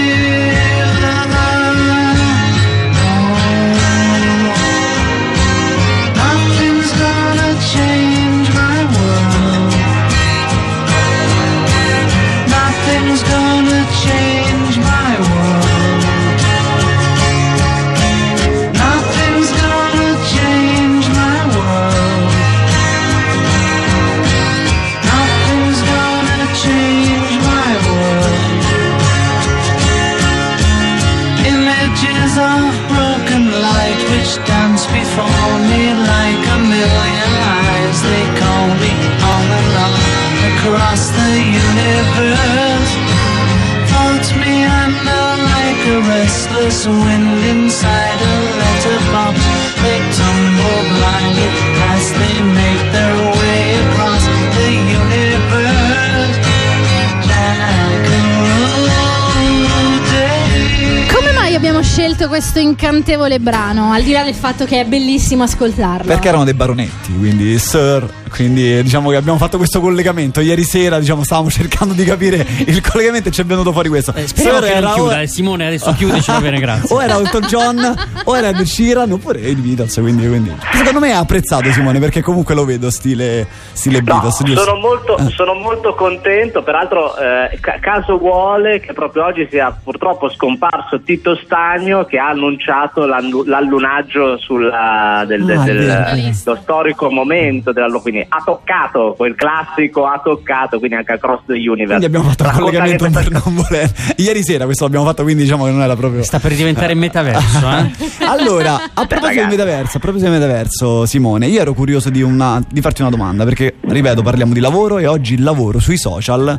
questo 62.43 62.59
incantevole 62.59 63.39
brano? 63.39 63.93
Al 63.93 64.03
di 64.03 64.11
là 64.11 64.25
del 64.25 64.35
fatto 64.35 64.65
che 64.65 64.81
è 64.81 64.85
bellissimo 64.85 65.45
ascoltarlo. 65.45 66.07
Perché 66.09 66.27
erano 66.27 66.43
dei 66.43 66.55
baronetti, 66.55 67.17
quindi 67.17 67.57
Sir, 67.57 68.05
quindi 68.31 68.83
diciamo 68.83 69.11
che 69.11 69.17
abbiamo 69.17 69.39
fatto 69.39 69.59
questo 69.59 69.79
collegamento. 69.81 70.41
Ieri 70.41 70.65
sera 70.65 70.99
diciamo 70.99 71.23
stavamo 71.23 71.49
cercando 71.53 71.95
di 71.95 72.03
capire 72.03 72.45
il 72.67 72.81
collegamento 72.81 73.29
e 73.29 73.31
ci 73.33 73.43
è 73.43 73.45
venuto 73.45 73.71
fuori 73.71 73.89
questo. 73.89 74.13
Eh, 74.17 74.27
speriamo 74.27 74.59
Sir 74.59 74.67
che 74.67 74.75
non 74.75 74.83
era 74.83 74.93
chiuda. 74.95 75.15
o- 75.17 75.21
eh, 75.21 75.27
Simone 75.29 75.67
adesso 75.69 75.93
chiudici, 75.93 76.33
va 76.33 76.41
bene, 76.41 76.59
grazie. 76.61 76.93
O 76.97 77.01
era 77.01 77.17
Elton 77.17 77.43
John, 77.43 77.95
o 78.25 78.37
era 78.37 78.49
Ed 78.49 78.61
Sheeran, 78.63 79.13
oppure 79.13 79.39
i 79.39 79.55
Beatles. 79.55 79.95
Quindi, 79.95 80.27
quindi. 80.27 80.53
Secondo 80.73 80.99
me 80.99 81.13
ha 81.13 81.19
apprezzato 81.21 81.71
Simone 81.71 82.01
perché 82.01 82.23
comunque 82.23 82.57
lo 82.57 82.65
vedo 82.65 82.91
stile, 82.91 83.47
stile 83.71 83.99
No, 83.99 84.05
Beatles. 84.21 84.35
sono 84.65 84.79
molto, 84.81 85.17
Eh. 85.17 85.31
sono 85.31 85.55
molto 85.55 85.95
contento, 85.95 86.65
peraltro 86.65 87.17
eh, 87.17 87.57
ca- 87.61 87.79
caso 87.81 88.19
vuole 88.19 88.81
che 88.81 88.93
proprio 88.95 89.27
oggi 89.27 89.47
sia 89.49 89.71
purtroppo 89.81 90.29
scomparso 90.29 91.01
Tito 91.03 91.39
Stagno 91.45 92.05
che 92.05 92.19
ha 92.19 92.31
annunciato 92.33 93.07
l'allunaggio 93.07 94.37
sulla, 94.39 95.25
del, 95.27 95.45
del- 95.45 95.59
Ah, 95.59 95.65
del- 95.65 95.87
vero. 95.87 96.33
lo 96.45 96.59
storico 96.63 97.11
momento 97.11 97.73
della 97.73 97.89
quindi 98.01 98.25
ha 98.29 98.43
toccato 98.45 99.15
quel 99.17 99.35
classico 99.35 100.07
ha 100.07 100.21
toccato 100.23 100.79
quindi 100.79 100.97
anche 100.97 101.13
Across 101.13 101.41
the 101.47 101.53
Universe 101.55 101.87
Quindi 101.87 102.05
abbiamo 102.07 102.29
fatto 102.29 102.45
un 102.45 102.51
collegamento 102.53 103.09
per 103.11 103.31
non 103.31 103.43
voler. 103.55 103.91
Ieri 104.17 104.43
sera 104.43 104.65
questo 104.65 104.85
l'abbiamo 104.85 105.05
fatto, 105.05 105.23
quindi 105.23 105.43
diciamo 105.43 105.65
che 105.65 105.71
non 105.71 105.83
era 105.83 105.95
proprio. 105.97 106.23
Sta 106.23 106.39
per 106.39 106.55
diventare 106.55 106.95
metaverso, 106.95 107.67
eh? 107.71 107.91
Allora, 108.27 108.91
a 108.95 109.07
proposito 109.07 109.41
del 109.41 109.49
metaverso, 109.49 109.97
a 109.97 110.01
proposito 110.01 110.31
del 110.31 110.41
metaverso, 110.41 111.07
Simone, 111.07 111.47
io 111.47 111.61
ero 111.61 111.75
curioso 111.75 112.11
di, 112.11 112.23
una- 112.23 112.63
di 112.69 112.81
farti 112.81 113.03
una 113.03 113.11
domanda, 113.11 113.45
perché 113.45 113.77
ripeto, 113.81 114.23
parliamo 114.23 114.53
di 114.53 114.61
lavoro 114.61 114.99
e 114.99 115.07
oggi 115.07 115.35
il 115.35 115.43
lavoro 115.43 115.79
sui 115.79 115.97
social 115.99 116.59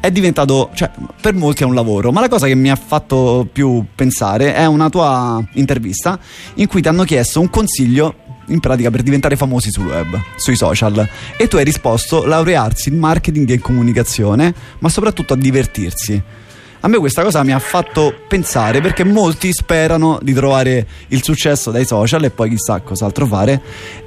è 0.00 0.10
diventato, 0.10 0.70
cioè, 0.74 0.90
per 1.20 1.34
molti 1.34 1.62
è 1.62 1.66
un 1.66 1.74
lavoro, 1.74 2.10
ma 2.10 2.20
la 2.20 2.28
cosa 2.28 2.46
che 2.46 2.54
mi 2.54 2.70
ha 2.70 2.76
fatto 2.76 3.46
più 3.50 3.84
pensare 3.94 4.54
è 4.54 4.64
una 4.64 4.88
tua 4.88 5.42
intervista 5.54 6.18
in 6.54 6.66
cui 6.66 6.80
ti 6.80 6.88
hanno 6.88 7.04
chiesto 7.04 7.40
un 7.40 7.50
consiglio 7.50 8.14
in 8.46 8.60
pratica 8.60 8.90
per 8.90 9.02
diventare 9.02 9.36
famosi 9.36 9.70
sul 9.70 9.86
web, 9.86 10.18
sui 10.36 10.56
social. 10.56 11.08
E 11.36 11.48
tu 11.48 11.56
hai 11.56 11.64
risposto 11.64 12.24
laurearsi 12.24 12.88
in 12.88 12.98
marketing 12.98 13.50
e 13.50 13.58
comunicazione, 13.58 14.54
ma 14.78 14.88
soprattutto 14.88 15.34
a 15.34 15.36
divertirsi. 15.36 16.22
A 16.82 16.88
me 16.88 16.96
questa 16.96 17.22
cosa 17.22 17.42
mi 17.42 17.52
ha 17.52 17.58
fatto 17.58 18.14
pensare 18.26 18.80
perché 18.80 19.04
molti 19.04 19.52
sperano 19.52 20.18
di 20.22 20.32
trovare 20.32 20.86
il 21.08 21.22
successo 21.22 21.70
dai 21.70 21.84
social 21.84 22.24
e 22.24 22.30
poi 22.30 22.48
chissà 22.48 22.80
cos'altro 22.80 23.26
fare. 23.26 23.60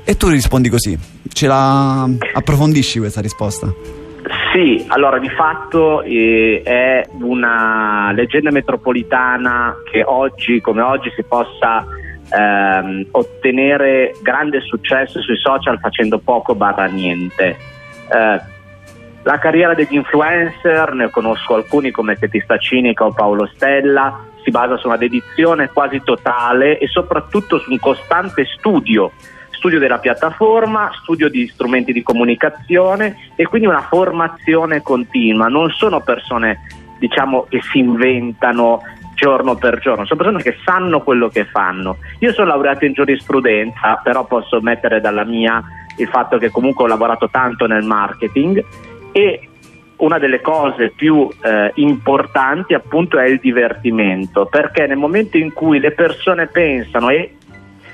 E 0.03 0.17
tu 0.17 0.27
rispondi 0.27 0.69
così. 0.69 0.97
Ce 1.31 1.45
la 1.45 2.09
approfondisci 2.33 2.97
questa 2.97 3.21
risposta? 3.21 4.02
Sì, 4.53 4.85
allora 4.87 5.19
di 5.19 5.29
fatto 5.29 6.01
eh, 6.01 6.61
è 6.63 7.05
una 7.19 8.11
leggenda 8.13 8.51
metropolitana 8.51 9.75
che 9.89 10.03
oggi 10.03 10.61
come 10.61 10.81
oggi 10.81 11.11
si 11.15 11.23
possa 11.23 11.85
ehm, 12.29 13.07
ottenere 13.11 14.13
grande 14.21 14.61
successo 14.61 15.21
sui 15.21 15.37
social 15.37 15.79
facendo 15.79 16.19
poco 16.19 16.55
barra 16.55 16.85
niente. 16.85 17.57
Eh, 18.09 18.41
la 19.25 19.39
carriera 19.39 19.73
degli 19.73 19.95
influencer, 19.95 20.93
ne 20.93 21.09
conosco 21.09 21.55
alcuni 21.55 21.91
come 21.91 22.15
Setista 22.15 22.57
Cinica 22.57 23.05
o 23.05 23.13
Paolo 23.13 23.47
Stella, 23.47 24.25
si 24.43 24.51
basa 24.51 24.77
su 24.77 24.87
una 24.87 24.97
dedizione 24.97 25.69
quasi 25.69 26.01
totale 26.03 26.77
e 26.77 26.87
soprattutto 26.87 27.57
su 27.59 27.71
un 27.71 27.79
costante 27.79 28.45
studio 28.45 29.11
studio 29.63 29.79
della 29.79 29.99
piattaforma, 29.99 30.91
studio 31.01 31.29
di 31.29 31.47
strumenti 31.47 31.93
di 31.93 32.03
comunicazione 32.03 33.29
e 33.37 33.45
quindi 33.45 33.65
una 33.65 33.81
formazione 33.81 34.81
continua. 34.81 35.47
Non 35.47 35.69
sono 35.69 36.01
persone 36.01 36.59
diciamo 36.99 37.45
che 37.47 37.61
si 37.61 37.79
inventano 37.79 38.81
giorno 39.15 39.55
per 39.55 39.79
giorno, 39.79 40.05
sono 40.05 40.21
persone 40.21 40.43
che 40.43 40.57
sanno 40.65 41.01
quello 41.01 41.29
che 41.29 41.45
fanno. 41.45 41.95
Io 42.19 42.33
sono 42.33 42.47
laureato 42.47 42.83
in 42.83 42.91
giurisprudenza, 42.91 44.01
però 44.03 44.25
posso 44.25 44.59
mettere 44.59 44.99
dalla 44.99 45.23
mia 45.23 45.63
il 45.95 46.09
fatto 46.09 46.37
che 46.37 46.49
comunque 46.49 46.83
ho 46.83 46.87
lavorato 46.87 47.29
tanto 47.29 47.65
nel 47.65 47.85
marketing 47.85 48.61
e 49.13 49.47
una 49.97 50.19
delle 50.19 50.41
cose 50.41 50.91
più 50.93 51.29
eh, 51.41 51.71
importanti 51.75 52.73
appunto 52.73 53.17
è 53.17 53.27
il 53.27 53.39
divertimento, 53.39 54.45
perché 54.45 54.87
nel 54.87 54.97
momento 54.97 55.37
in 55.37 55.53
cui 55.53 55.79
le 55.79 55.91
persone 55.91 56.47
pensano 56.47 57.07
e 57.07 57.37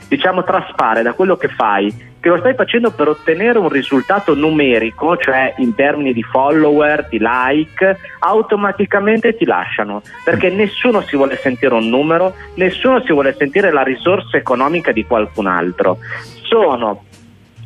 diciamo 0.09 0.43
traspare 0.43 1.01
da 1.01 1.13
quello 1.13 1.37
che 1.37 1.47
fai 1.47 2.07
che 2.19 2.27
lo 2.27 2.37
stai 2.39 2.53
facendo 2.53 2.91
per 2.91 3.07
ottenere 3.07 3.59
un 3.59 3.69
risultato 3.69 4.35
numerico, 4.35 5.15
cioè 5.15 5.53
in 5.57 5.73
termini 5.73 6.11
di 6.11 6.21
follower, 6.21 7.07
di 7.07 7.17
like, 7.21 7.97
automaticamente 8.19 9.37
ti 9.37 9.45
lasciano, 9.45 10.01
perché 10.25 10.49
nessuno 10.49 10.99
si 11.01 11.15
vuole 11.15 11.37
sentire 11.37 11.73
un 11.73 11.87
numero, 11.87 12.33
nessuno 12.55 13.01
si 13.05 13.13
vuole 13.13 13.33
sentire 13.37 13.71
la 13.71 13.83
risorsa 13.83 14.35
economica 14.35 14.91
di 14.91 15.05
qualcun 15.05 15.47
altro. 15.47 15.99
Sono 16.43 17.03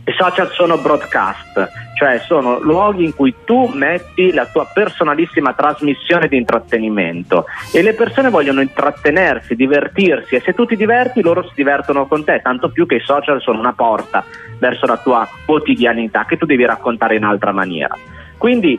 i 0.05 0.13
social 0.17 0.51
sono 0.51 0.77
broadcast, 0.77 1.71
cioè 1.95 2.19
sono 2.25 2.59
luoghi 2.59 3.05
in 3.05 3.15
cui 3.15 3.33
tu 3.45 3.71
metti 3.73 4.33
la 4.33 4.45
tua 4.45 4.67
personalissima 4.71 5.53
trasmissione 5.53 6.27
di 6.27 6.35
intrattenimento 6.35 7.45
e 7.71 7.81
le 7.81 7.93
persone 7.93 8.29
vogliono 8.29 8.59
intrattenersi, 8.59 9.55
divertirsi 9.55 10.35
e 10.35 10.41
se 10.41 10.53
tu 10.53 10.65
ti 10.65 10.75
diverti 10.75 11.21
loro 11.21 11.43
si 11.43 11.53
divertono 11.55 12.05
con 12.05 12.25
te, 12.25 12.41
tanto 12.43 12.69
più 12.69 12.85
che 12.85 12.95
i 12.95 13.03
social 13.03 13.41
sono 13.41 13.59
una 13.59 13.71
porta 13.71 14.25
verso 14.59 14.85
la 14.85 14.97
tua 14.97 15.25
quotidianità 15.45 16.25
che 16.25 16.35
tu 16.35 16.45
devi 16.45 16.65
raccontare 16.65 17.15
in 17.15 17.23
altra 17.23 17.53
maniera. 17.53 17.95
Quindi 18.37 18.77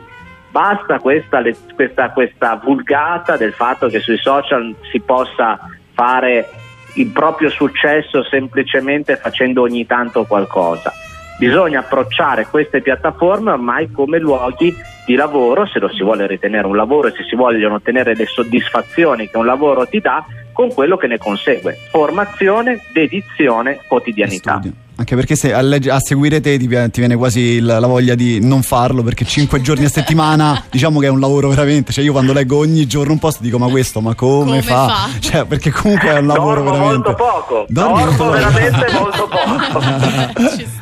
basta 0.51 0.99
questa, 0.99 1.41
questa, 1.73 2.11
questa 2.11 2.61
vulgata 2.63 3.35
del 3.35 3.53
fatto 3.53 3.87
che 3.87 3.99
sui 3.99 4.17
social 4.17 4.75
si 4.91 4.99
possa 4.99 5.59
fare 5.93 6.49
il 6.93 7.07
proprio 7.07 7.49
successo 7.49 8.23
semplicemente 8.23 9.15
facendo 9.15 9.63
ogni 9.63 9.87
tanto 9.87 10.23
qualcosa 10.25 10.93
Bisogna 11.37 11.79
approcciare 11.79 12.47
queste 12.47 12.81
piattaforme 12.81 13.51
ormai 13.51 13.91
come 13.91 14.19
luoghi 14.19 14.73
di 15.05 15.15
lavoro, 15.15 15.65
se 15.65 15.79
lo 15.79 15.89
si 15.89 16.01
vuole 16.01 16.27
ritenere 16.27 16.65
un 16.65 16.75
lavoro 16.75 17.09
e 17.09 17.11
se 17.11 17.23
si 17.23 17.35
vogliono 17.35 17.75
ottenere 17.75 18.15
le 18.15 18.25
soddisfazioni 18.25 19.29
che 19.29 19.37
un 19.37 19.45
lavoro 19.45 19.85
ti 19.85 19.99
dà, 19.99 20.25
con 20.53 20.73
quello 20.73 20.95
che 20.95 21.07
ne 21.07 21.17
consegue. 21.17 21.77
Formazione, 21.89 22.81
dedizione, 22.93 23.81
quotidianità. 23.87 24.61
Anche 24.97 25.15
perché 25.15 25.35
se 25.35 25.51
a, 25.51 25.59
legge, 25.59 25.91
a 25.91 25.99
seguire 25.99 26.39
te 26.39 26.57
ti, 26.57 26.67
ti 26.67 26.99
viene 26.99 27.15
quasi 27.17 27.59
la, 27.59 27.79
la, 27.79 27.87
voglia 27.87 28.15
di 28.15 28.39
non 28.39 28.61
farlo 28.63 29.03
perché 29.03 29.25
cinque 29.25 29.59
giorni 29.59 29.83
a 29.83 29.89
settimana 29.89 30.63
diciamo 30.71 31.01
che 31.01 31.07
è 31.07 31.09
un 31.09 31.19
lavoro 31.19 31.49
veramente. 31.49 31.91
Cioè 31.91 32.01
io 32.01 32.13
quando 32.13 32.31
leggo 32.31 32.57
ogni 32.57 32.87
giorno 32.87 33.11
un 33.11 33.19
post 33.19 33.41
dico 33.41 33.57
ma 33.57 33.67
questo 33.67 33.99
ma 33.99 34.15
come, 34.15 34.45
come 34.45 34.61
fa? 34.61 34.87
fa? 34.87 35.09
Cioè 35.19 35.45
perché 35.45 35.69
comunque 35.71 36.09
è 36.09 36.19
un 36.19 36.27
lavoro 36.27 36.63
Dormo 36.63 36.71
veramente. 36.71 37.09
molto 37.09 37.15
poco. 37.15 37.65
Dormi 37.67 38.03
Dormo 38.03 38.05
molto 38.05 38.29
veramente 38.29 38.85
molto 38.97 39.27
poco. 39.27 39.79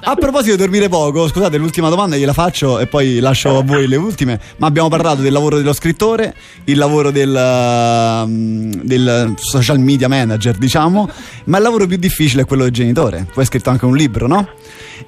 a 0.01 0.15
proposito 0.15 0.51
di 0.51 0.57
dormire 0.57 0.89
poco, 0.89 1.27
scusate 1.27 1.57
l'ultima 1.57 1.89
domanda 1.89 2.15
gliela 2.15 2.33
faccio 2.33 2.77
e 2.77 2.85
poi 2.85 3.19
lascio 3.19 3.57
a 3.57 3.63
voi 3.63 3.87
le 3.87 3.95
ultime. 3.95 4.39
Ma 4.57 4.67
abbiamo 4.67 4.89
parlato 4.89 5.23
del 5.23 5.33
lavoro 5.33 5.57
dello 5.57 5.73
scrittore, 5.73 6.35
il 6.65 6.77
lavoro 6.77 7.09
del, 7.09 8.25
mm, 8.27 8.71
del 8.83 9.33
social 9.37 9.79
media 9.79 10.07
manager 10.07 10.55
diciamo, 10.55 11.09
ma 11.45 11.57
il 11.57 11.63
lavoro 11.63 11.87
più 11.87 11.97
difficile 11.97 12.43
è 12.43 12.45
quello 12.45 12.61
del 12.61 12.71
genitore. 12.71 13.25
Tu 13.33 13.39
hai 13.39 13.45
scritto 13.47 13.71
anche 13.71 13.85
un 13.85 13.95
libro 13.95 14.01
libro, 14.03 14.27
no? 14.27 14.47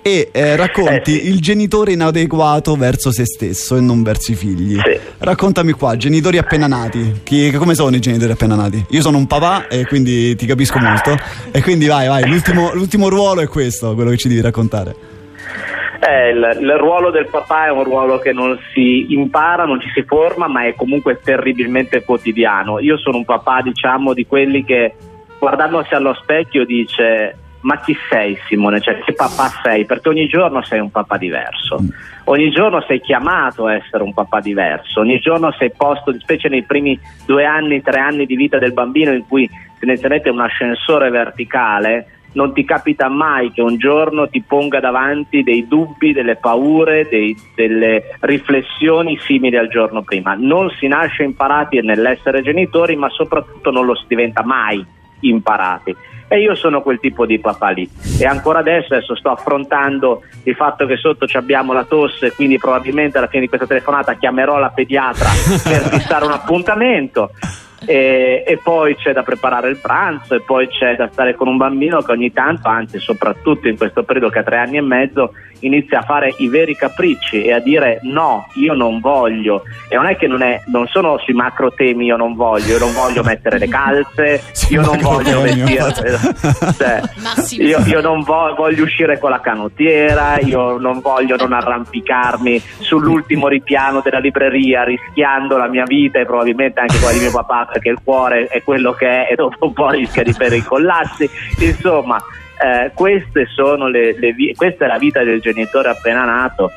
E 0.02 0.30
eh, 0.32 0.56
racconti 0.56 1.20
eh 1.20 1.24
sì. 1.24 1.30
il 1.30 1.40
genitore 1.40 1.92
inadeguato 1.92 2.76
verso 2.76 3.12
se 3.12 3.26
stesso 3.26 3.76
e 3.76 3.82
non 3.82 4.04
verso 4.04 4.32
i 4.32 4.36
figli. 4.36 4.80
Sì. 4.80 5.00
Raccontami 5.18 5.72
qua, 5.72 5.96
genitori 5.98 6.38
appena 6.38 6.68
nati. 6.68 7.22
Chi, 7.24 7.52
come 7.52 7.76
sono 7.76 7.96
i 7.96 8.00
genitori 8.00 8.32
appena 8.32 8.56
nati? 8.56 8.84
Io 8.90 9.02
sono 9.02 9.18
un 9.18 9.28
papà 9.28 9.68
e 9.68 9.86
quindi 9.86 10.36
ti 10.36 10.46
capisco 10.46 10.80
molto. 10.80 11.16
E 11.52 11.62
quindi 11.62 11.88
vai, 11.88 12.08
vai, 12.08 12.28
l'ultimo, 12.28 12.72
l'ultimo 12.74 13.10
ruolo 13.10 13.42
è 13.42 13.48
questo, 13.48 13.94
quello 13.94 14.12
che 14.12 14.18
ci 14.18 14.28
devi 14.28 14.42
raccontare. 14.42 14.96
Eh, 16.00 16.30
il, 16.30 16.58
il, 16.62 16.72
ruolo 16.78 17.10
del 17.10 17.28
papà 17.28 17.68
è 17.68 17.72
un 17.72 17.84
ruolo 17.84 18.20
che 18.20 18.32
non 18.32 18.60
si 18.74 19.14
impara, 19.14 19.66
non 19.66 19.82
ci 19.82 19.90
si 19.94 20.04
forma, 20.04 20.48
ma 20.48 20.66
è 20.66 20.76
comunque 20.76 21.20
terribilmente 21.24 22.04
quotidiano. 22.04 22.80
Io 22.80 22.98
sono 22.98 23.18
un 23.18 23.26
papà, 23.26 23.62
diciamo, 23.64 24.14
di 24.14 24.26
quelli 24.28 24.64
che 24.64 24.94
guardandosi 25.40 25.94
allo 25.94 26.14
specchio 26.14 26.66
dice 26.66 27.38
ma 27.66 27.80
chi 27.80 27.98
sei 28.10 28.38
Simone? 28.48 28.80
Cioè, 28.80 29.00
che 29.00 29.14
papà 29.14 29.50
sei? 29.64 29.86
Perché 29.86 30.10
ogni 30.10 30.28
giorno 30.28 30.64
sei 30.64 30.80
un 30.80 30.92
papà 30.92 31.18
diverso, 31.18 31.82
mm. 31.82 31.88
ogni 32.26 32.52
giorno 32.52 32.82
sei 32.88 33.02
chiamato 33.02 33.66
a 33.66 33.74
essere 33.74 34.04
un 34.04 34.14
papà 34.14 34.40
diverso, 34.40 35.00
ogni 35.00 35.20
giorno 35.20 35.52
sei 35.58 35.72
posto, 35.76 36.14
specie 36.20 36.48
nei 36.48 36.64
primi 36.64 36.98
due 37.26 37.44
anni, 37.44 37.82
tre 37.82 38.00
anni 38.00 38.28
di 38.28 38.36
vita 38.36 38.60
del 38.60 38.74
bambino 38.74 39.12
in 39.12 39.26
cui 39.28 39.50
tendenzialmente 39.80 40.30
è 40.30 40.32
un 40.32 40.42
ascensore 40.42 41.10
verticale, 41.10 42.08
non 42.34 42.54
ti 42.54 42.64
capita 42.66 43.08
mai 43.10 43.52
che 43.52 43.62
un 43.62 43.78
giorno 43.78 44.30
ti 44.30 44.44
ponga 44.44 44.80
davanti 44.80 45.42
dei 45.42 45.68
dubbi, 45.68 46.14
delle 46.14 46.36
paure, 46.36 47.08
dei, 47.10 47.36
delle 47.56 48.16
riflessioni 48.20 49.18
simili 49.22 49.58
al 49.58 49.70
giorno 49.70 50.04
prima. 50.04 50.36
Non 50.38 50.70
si 50.78 50.88
nasce 50.88 51.24
imparati 51.24 51.82
nell'essere 51.82 52.44
genitori, 52.44 52.96
ma 52.96 53.10
soprattutto 53.10 53.72
non 53.72 53.86
lo 53.86 53.96
si 53.96 54.04
diventa 54.08 54.44
mai 54.44 54.86
imparati 55.22 55.96
e 56.28 56.40
io 56.40 56.56
sono 56.56 56.82
quel 56.82 57.00
tipo 57.00 57.26
di 57.26 57.40
papà 57.40 57.70
lì. 57.70 57.90
E 58.20 58.26
ancora 58.26 58.60
adesso, 58.60 58.94
adesso 58.94 59.16
sto 59.16 59.30
affrontando 59.30 60.24
il 60.44 60.56
fatto 60.56 60.86
che 60.86 60.98
sotto 60.98 61.26
abbiamo 61.34 61.74
la 61.74 61.84
tosse 61.84 62.34
quindi 62.34 62.58
probabilmente 62.58 63.18
alla 63.18 63.28
fine 63.28 63.44
di 63.44 63.48
questa 63.48 63.68
telefonata 63.68 64.16
chiamerò 64.16 64.58
la 64.58 64.70
pediatra 64.70 65.30
per 65.64 65.82
fissare 65.90 66.26
un 66.26 66.32
appuntamento. 66.32 67.32
E, 67.88 68.44
e, 68.48 68.58
poi 68.64 68.96
c'è 68.96 69.14
da 69.14 69.22
preparare 69.22 69.70
il 69.70 69.78
pranzo 69.78 70.34
e 70.34 70.42
poi 70.42 70.68
c'è 70.70 70.96
da 70.96 71.08
stare 71.12 71.36
con 71.36 71.48
un 71.48 71.58
bambino 71.58 72.02
che 72.02 72.14
ogni 72.14 72.32
tanto, 72.32 72.68
anzi 72.68 72.98
soprattutto 72.98 73.68
in 73.68 73.78
questo 73.78 74.02
periodo 74.02 74.30
che 74.30 74.40
ha 74.40 74.44
tre 74.44 74.58
anni 74.58 74.78
e 74.78 74.82
mezzo, 74.82 75.34
inizia 75.66 76.00
a 76.00 76.04
fare 76.04 76.34
i 76.38 76.48
veri 76.48 76.76
capricci 76.76 77.44
e 77.44 77.54
a 77.54 77.60
dire 77.60 78.00
no, 78.04 78.48
io 78.54 78.74
non 78.74 79.00
voglio. 79.00 79.64
E 79.90 79.96
non 79.96 80.06
è 80.08 80.16
che 80.16 80.28
non, 80.28 80.42
è, 80.42 80.62
non 80.68 80.88
sono 80.88 81.18
sui 81.20 81.34
macro 81.34 81.72
temi 81.72 82.06
io 82.06 82.18
non 82.18 82.36
voglio, 82.36 82.74
io 82.74 82.80
non 82.80 82.94
voglio 82.94 83.24
mettere 83.26 83.58
le 83.58 83.68
calze, 83.68 84.42
io 84.70 84.82
non 84.82 84.98
voglio 85.00 85.42
vestire, 85.42 85.92
cioè, 86.78 87.02
io, 87.58 87.80
io, 87.86 88.02
non 88.02 88.22
vo- 88.22 88.54
voglio 88.56 88.84
uscire 88.84 89.20
con 89.20 89.30
la 89.30 89.40
canottiera, 89.40 90.40
io 90.40 90.78
non 90.78 91.00
voglio 91.00 91.36
non 91.36 91.54
arrampicarmi 91.54 92.62
sull'ultimo 92.80 93.48
ripiano 93.48 94.02
della 94.02 94.20
libreria 94.20 94.84
rischiando 94.84 95.58
la 95.58 95.68
mia 95.68 95.84
vita 95.86 96.20
e 96.20 96.26
probabilmente 96.26 96.80
anche 96.80 96.98
quella 96.98 97.14
di 97.14 97.20
mio 97.20 97.32
papà 97.32 97.70
perché 97.72 97.90
il 97.90 98.00
cuore 98.04 98.48
è 98.48 98.62
quello 98.64 98.94
che 98.94 99.26
è 99.26 99.32
e 99.32 99.36
dopo 99.36 99.66
un 99.66 99.74
po' 99.74 99.90
rischia 99.90 100.24
di 100.24 100.34
pericolarsi. 100.34 101.30
Insomma, 101.60 102.22
eh, 102.60 102.92
queste 102.94 103.48
sono 103.54 103.88
le, 103.88 104.18
le 104.18 104.34
vie, 104.34 104.54
questa 104.56 104.86
è 104.86 104.88
la 104.88 104.98
vita 104.98 105.24
del 105.24 105.42
genitore 105.42 105.90
appena 105.90 106.24
nato 106.26 106.72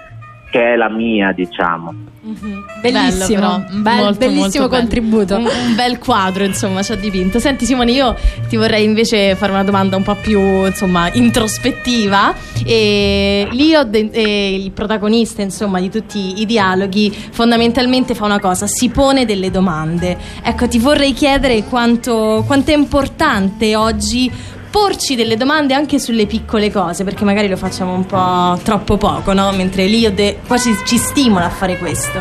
che 0.51 0.73
è 0.73 0.77
la 0.77 0.89
mia, 0.89 1.33
diciamo. 1.33 2.07
Mm-hmm. 2.27 2.61
Bellissimo, 2.81 3.65
Bello, 3.69 3.83
bel, 3.83 3.97
molto, 3.97 4.19
bellissimo 4.19 4.69
molto 4.69 4.77
contributo. 4.77 5.37
Un, 5.37 5.45
un, 5.45 5.75
bel 5.75 5.99
quadro, 5.99 6.45
insomma, 6.45 6.83
ci 6.83 6.93
ha 6.93 6.97
dipinto. 6.97 7.39
Senti, 7.39 7.65
Simone, 7.65 7.93
io 7.93 8.17
ti 8.49 8.57
vorrei 8.57 8.85
invece 8.85 9.35
fare 9.35 9.53
una 9.53 9.65
domanda 9.65 9.97
un 9.97 10.03
po' 10.03 10.17
più, 10.17 10.41
insomma, 10.65 11.11
introspettiva. 11.13 12.35
E 12.65 13.47
Lio, 13.51 13.91
e 13.93 14.55
il 14.55 14.71
protagonista, 14.73 15.43
insomma, 15.43 15.81
di 15.81 15.91
tutti 15.91 16.41
i 16.41 16.47
dialoghi, 16.47 17.11
fondamentalmente 17.11 18.15
fa 18.15 18.25
una 18.25 18.41
cosa: 18.41 18.67
si 18.67 18.89
pone 18.89 19.25
delle 19.25 19.51
domande. 19.51 20.17
Ecco, 20.43 20.67
ti 20.67 20.79
vorrei 20.79 21.13
chiedere 21.13 21.63
quanto, 21.65 22.43
quanto 22.47 22.71
è 22.71 22.75
importante 22.75 23.77
oggi 23.77 24.31
porci 24.71 25.15
delle 25.15 25.37
domande 25.37 25.75
anche 25.75 25.99
sulle 25.99 26.27
piccole 26.27 26.71
cose, 26.71 27.05
perché 27.05 27.25
magari 27.25 27.49
lo 27.49 27.57
facciamo 27.57 27.95
un 27.95 28.07
po' 28.07 28.59
troppo 28.63 28.97
poco, 28.97 29.33
no? 29.33 29.51
Mentre 29.53 29.85
l'IOD 29.87 30.47
quasi 30.47 30.75
ci 30.85 30.97
stimola 30.97 31.47
a 31.47 31.51
fare 31.51 31.77
questo. 31.77 32.19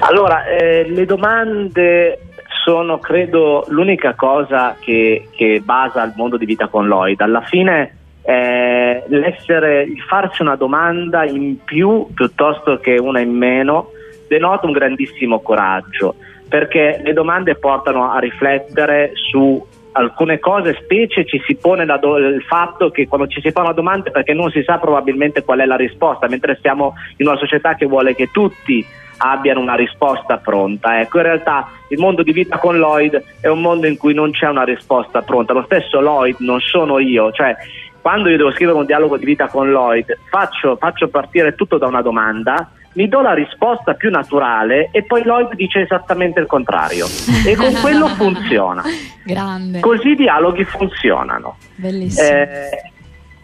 Allora, 0.00 0.44
eh, 0.46 0.88
le 0.88 1.04
domande 1.04 2.20
sono, 2.64 2.98
credo, 2.98 3.64
l'unica 3.68 4.14
cosa 4.14 4.76
che, 4.78 5.28
che, 5.30 5.60
basa 5.64 6.02
il 6.04 6.12
mondo 6.16 6.36
di 6.36 6.44
vita 6.44 6.68
con 6.68 6.86
Lloyd. 6.86 7.20
Alla 7.20 7.42
fine 7.42 7.96
eh, 8.22 9.02
l'essere, 9.06 9.82
il 9.82 10.00
farci 10.02 10.42
una 10.42 10.56
domanda 10.56 11.24
in 11.24 11.62
più 11.64 12.08
piuttosto 12.14 12.78
che 12.78 12.98
una 12.98 13.20
in 13.20 13.32
meno 13.32 13.90
denota 14.28 14.66
un 14.66 14.72
grandissimo 14.72 15.40
coraggio 15.40 16.14
perché 16.52 17.00
le 17.02 17.14
domande 17.14 17.54
portano 17.54 18.12
a 18.12 18.18
riflettere 18.18 19.12
su 19.14 19.66
alcune 19.92 20.38
cose, 20.38 20.78
specie 20.82 21.24
ci 21.24 21.40
si 21.46 21.54
pone 21.56 21.84
do- 21.84 22.16
il 22.16 22.42
fatto 22.42 22.90
che 22.90 23.06
quando 23.06 23.26
ci 23.26 23.40
si 23.40 23.50
fa 23.50 23.60
una 23.62 23.72
domanda 23.72 24.10
perché 24.10 24.32
non 24.32 24.50
si 24.50 24.62
sa 24.62 24.78
probabilmente 24.78 25.42
qual 25.42 25.60
è 25.60 25.64
la 25.64 25.76
risposta, 25.76 26.28
mentre 26.28 26.58
siamo 26.60 26.94
in 27.16 27.26
una 27.26 27.36
società 27.36 27.74
che 27.74 27.86
vuole 27.86 28.14
che 28.14 28.30
tutti 28.32 28.84
abbiano 29.18 29.60
una 29.60 29.74
risposta 29.74 30.38
pronta. 30.38 31.00
Ecco, 31.00 31.18
in 31.18 31.24
realtà 31.24 31.68
il 31.88 31.98
mondo 31.98 32.22
di 32.22 32.32
vita 32.32 32.58
con 32.58 32.78
Lloyd 32.78 33.22
è 33.40 33.48
un 33.48 33.60
mondo 33.60 33.86
in 33.86 33.96
cui 33.96 34.14
non 34.14 34.32
c'è 34.32 34.48
una 34.48 34.64
risposta 34.64 35.22
pronta. 35.22 35.52
Lo 35.52 35.62
stesso 35.64 36.00
Lloyd 36.00 36.36
non 36.38 36.60
sono 36.60 36.98
io, 36.98 37.30
cioè 37.30 37.54
quando 38.00 38.28
io 38.28 38.36
devo 38.36 38.50
scrivere 38.50 38.76
un 38.76 38.86
dialogo 38.86 39.16
di 39.16 39.24
vita 39.24 39.46
con 39.46 39.70
Lloyd 39.70 40.18
faccio, 40.28 40.76
faccio 40.76 41.08
partire 41.08 41.54
tutto 41.54 41.78
da 41.78 41.86
una 41.86 42.02
domanda 42.02 42.68
mi 42.94 43.08
do 43.08 43.20
la 43.20 43.32
risposta 43.32 43.94
più 43.94 44.10
naturale 44.10 44.88
e 44.92 45.04
poi 45.04 45.22
Lloyd 45.22 45.54
dice 45.54 45.80
esattamente 45.80 46.40
il 46.40 46.46
contrario. 46.46 47.06
E 47.46 47.54
con 47.56 47.72
quello 47.80 48.06
funziona. 48.08 48.82
Grande. 49.24 49.80
Così 49.80 50.10
i 50.10 50.16
dialoghi 50.16 50.64
funzionano. 50.64 51.56
Bellissimo. 51.76 52.28
Eh, 52.28 52.92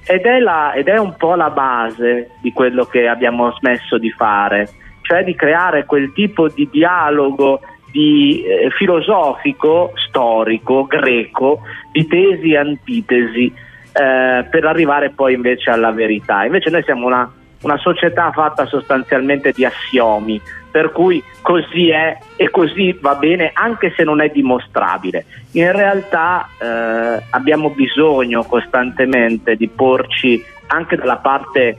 ed, 0.06 0.24
è 0.24 0.38
la- 0.38 0.72
ed 0.72 0.88
è 0.88 0.98
un 0.98 1.14
po' 1.16 1.34
la 1.34 1.50
base 1.50 2.30
di 2.40 2.52
quello 2.52 2.84
che 2.84 3.08
abbiamo 3.08 3.52
smesso 3.58 3.98
di 3.98 4.10
fare, 4.10 4.68
cioè 5.02 5.24
di 5.24 5.34
creare 5.34 5.84
quel 5.84 6.12
tipo 6.12 6.48
di 6.48 6.68
dialogo 6.70 7.60
di, 7.90 8.42
eh, 8.44 8.70
filosofico, 8.70 9.92
storico, 10.08 10.84
greco, 10.84 11.60
di 11.90 12.06
tesi 12.06 12.52
e 12.52 12.56
antitesi, 12.58 13.46
eh, 13.46 14.46
per 14.50 14.64
arrivare 14.64 15.10
poi 15.10 15.34
invece 15.34 15.70
alla 15.70 15.90
verità. 15.90 16.44
Invece 16.44 16.70
noi 16.70 16.82
siamo 16.84 17.06
una, 17.06 17.30
una 17.62 17.76
società 17.78 18.30
fatta 18.32 18.66
sostanzialmente 18.66 19.52
di 19.52 19.64
assiomi, 19.64 20.40
per 20.70 20.92
cui 20.92 21.22
così 21.42 21.90
è 21.90 22.16
e 22.36 22.50
così 22.50 22.96
va 23.00 23.14
bene 23.14 23.50
anche 23.52 23.92
se 23.96 24.04
non 24.04 24.20
è 24.20 24.28
dimostrabile. 24.28 25.24
In 25.52 25.72
realtà 25.72 26.48
eh, 26.60 27.22
abbiamo 27.30 27.70
bisogno 27.70 28.44
costantemente 28.44 29.56
di 29.56 29.68
porci 29.68 30.44
anche 30.68 30.96
dalla 30.96 31.16
parte 31.16 31.78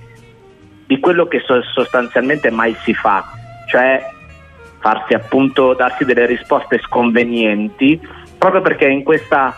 di 0.86 1.00
quello 1.00 1.28
che 1.28 1.40
so- 1.46 1.62
sostanzialmente 1.62 2.50
mai 2.50 2.76
si 2.84 2.94
fa, 2.94 3.24
cioè 3.68 4.04
farsi 4.80 5.14
appunto 5.14 5.74
darsi 5.74 6.04
delle 6.04 6.26
risposte 6.26 6.80
sconvenienti, 6.80 8.00
proprio 8.38 8.62
perché 8.62 8.88
in 8.88 9.04
questa 9.04 9.56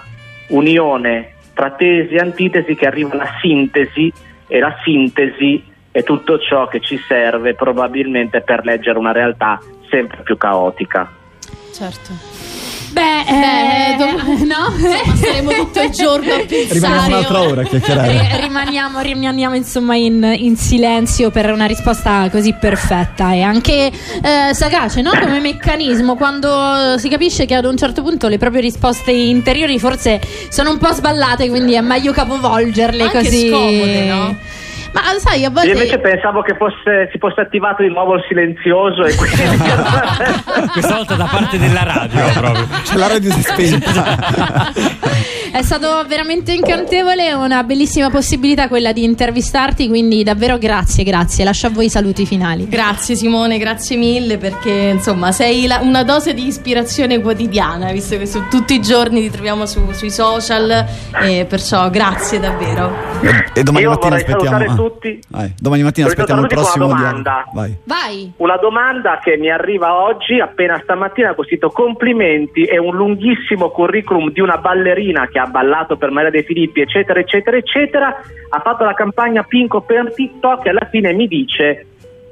unione 0.49 1.35
tra 1.53 1.71
tesi 1.71 2.15
e 2.15 2.19
antitesi 2.19 2.75
che 2.75 2.85
arriva 2.85 3.15
la 3.15 3.29
sintesi 3.39 4.11
e 4.47 4.59
la 4.59 4.75
sintesi 4.83 5.70
è 5.91 6.03
tutto 6.03 6.39
ciò 6.39 6.67
che 6.67 6.79
ci 6.81 6.99
serve 7.07 7.53
probabilmente 7.53 8.41
per 8.41 8.63
leggere 8.63 8.97
una 8.97 9.11
realtà 9.11 9.59
sempre 9.89 10.21
più 10.23 10.37
caotica. 10.37 11.09
Certo. 11.73 12.39
Beh, 12.91 13.23
Beh, 13.23 13.93
eh, 13.93 13.95
dopo- 13.97 14.25
no? 14.43 14.75
Insomma, 14.75 15.15
staremo 15.15 15.51
tutto 15.51 15.81
il 15.81 15.89
giorno 15.91 16.33
a 16.33 16.37
pensare. 16.45 16.73
Rimaniamo 16.73 17.07
un'altra 17.07 17.41
ora 17.41 17.61
a 17.61 17.63
chiacchierare. 17.63 18.11
Ri- 18.11 18.41
rimaniamo, 18.41 18.99
rimaniamo 18.99 19.55
insomma 19.55 19.95
in, 19.95 20.33
in 20.37 20.57
silenzio 20.57 21.29
per 21.31 21.51
una 21.51 21.65
risposta 21.65 22.29
così 22.29 22.53
perfetta 22.53 23.31
e 23.31 23.41
anche 23.41 23.87
eh, 23.87 24.53
sagace 24.53 25.01
no? 25.01 25.11
come 25.11 25.39
meccanismo 25.39 26.15
quando 26.15 26.97
si 26.97 27.07
capisce 27.07 27.45
che 27.45 27.55
ad 27.55 27.63
un 27.63 27.77
certo 27.77 28.01
punto 28.01 28.27
le 28.27 28.37
proprie 28.37 28.59
risposte 28.61 29.11
interiori 29.11 29.79
forse 29.79 30.19
sono 30.49 30.71
un 30.71 30.77
po' 30.77 30.91
sballate 30.91 31.47
quindi 31.47 31.75
è 31.75 31.81
meglio 31.81 32.11
capovolgerle 32.11 33.03
Anche 33.03 33.17
così 33.19 33.47
scomode, 33.47 34.05
no? 34.05 34.37
Ma 34.93 35.01
sai 35.19 35.45
a 35.45 35.47
Io 35.47 35.51
volte 35.51 35.71
invece 35.71 35.99
pensavo 35.99 36.41
che 36.41 36.55
fosse, 36.55 37.09
si 37.11 37.17
fosse 37.17 37.41
attivato 37.41 37.81
di 37.81 37.89
nuovo 37.89 38.15
il 38.15 38.23
silenzioso 38.27 39.03
e 39.03 39.15
quindi 39.15 39.37
Questa 40.73 40.95
volta 40.95 41.15
da 41.15 41.27
parte 41.31 41.57
della 41.57 41.83
radio 41.83 42.25
proprio. 42.33 42.67
C'è 42.83 42.95
la 42.95 43.07
radio 43.07 43.31
si 43.31 43.39
è 43.39 43.43
spenta. 43.43 44.69
È 45.61 45.63
stato 45.63 46.03
veramente 46.07 46.53
incantevole, 46.53 47.31
una 47.33 47.61
bellissima 47.63 48.09
possibilità 48.09 48.67
quella 48.67 48.91
di 48.93 49.03
intervistarti, 49.03 49.87
quindi 49.89 50.23
davvero 50.23 50.57
grazie, 50.57 51.03
grazie. 51.03 51.43
Lascio 51.43 51.67
a 51.67 51.69
voi 51.69 51.85
i 51.85 51.89
saluti 51.89 52.25
finali. 52.25 52.67
Grazie 52.67 53.13
Simone, 53.15 53.59
grazie 53.59 53.95
mille 53.95 54.37
perché 54.39 54.71
insomma 54.71 55.31
sei 55.31 55.67
la- 55.67 55.77
una 55.83 56.03
dose 56.03 56.33
di 56.33 56.47
ispirazione 56.47 57.21
quotidiana, 57.21 57.91
visto 57.91 58.17
che 58.17 58.25
su, 58.25 58.47
tutti 58.49 58.73
i 58.73 58.81
giorni 58.81 59.21
ti 59.21 59.29
troviamo 59.29 59.67
su- 59.67 59.91
sui 59.91 60.09
social 60.09 60.83
e 61.21 61.45
perciò 61.47 61.91
grazie 61.91 62.39
davvero. 62.39 62.91
E 63.53 63.61
domani 63.61 63.83
Io 63.85 63.91
mattina 63.91 64.15
aspettiamo. 64.15 64.57
ah, 64.71 64.75
tutti. 64.75 65.19
vai, 65.27 65.53
domani 65.59 65.83
mattina 65.83 66.07
Vorrei 66.07 66.23
aspettiamo 66.23 66.41
il 66.41 66.47
prossimo 66.47 66.85
una 66.87 66.95
domanda. 66.95 67.45
Vai. 67.53 67.77
Vai. 67.83 68.31
Una 68.37 68.57
domanda 68.57 69.19
che 69.23 69.37
mi 69.37 69.51
arriva 69.51 69.93
oggi, 70.01 70.39
appena 70.39 70.79
stamattina, 70.81 71.35
con 71.35 71.45
scritto 71.45 71.69
complimenti 71.69 72.63
e 72.63 72.79
un 72.79 72.95
lunghissimo 72.95 73.69
curriculum 73.69 74.31
di 74.31 74.41
una 74.41 74.57
ballerina 74.57 75.27
che 75.31 75.37
ha 75.37 75.49
ballato 75.51 75.97
per 75.97 76.09
Maria 76.09 76.31
De 76.31 76.43
Filippi, 76.43 76.81
eccetera, 76.81 77.19
eccetera, 77.19 77.57
eccetera. 77.57 78.21
Ha 78.49 78.59
fatto 78.59 78.83
la 78.83 78.93
campagna 78.93 79.43
Pinco 79.43 79.81
per 79.81 80.13
TikTok 80.13 80.65
e 80.65 80.69
alla 80.69 80.87
fine 80.89 81.13
mi 81.13 81.27
dice 81.27 81.85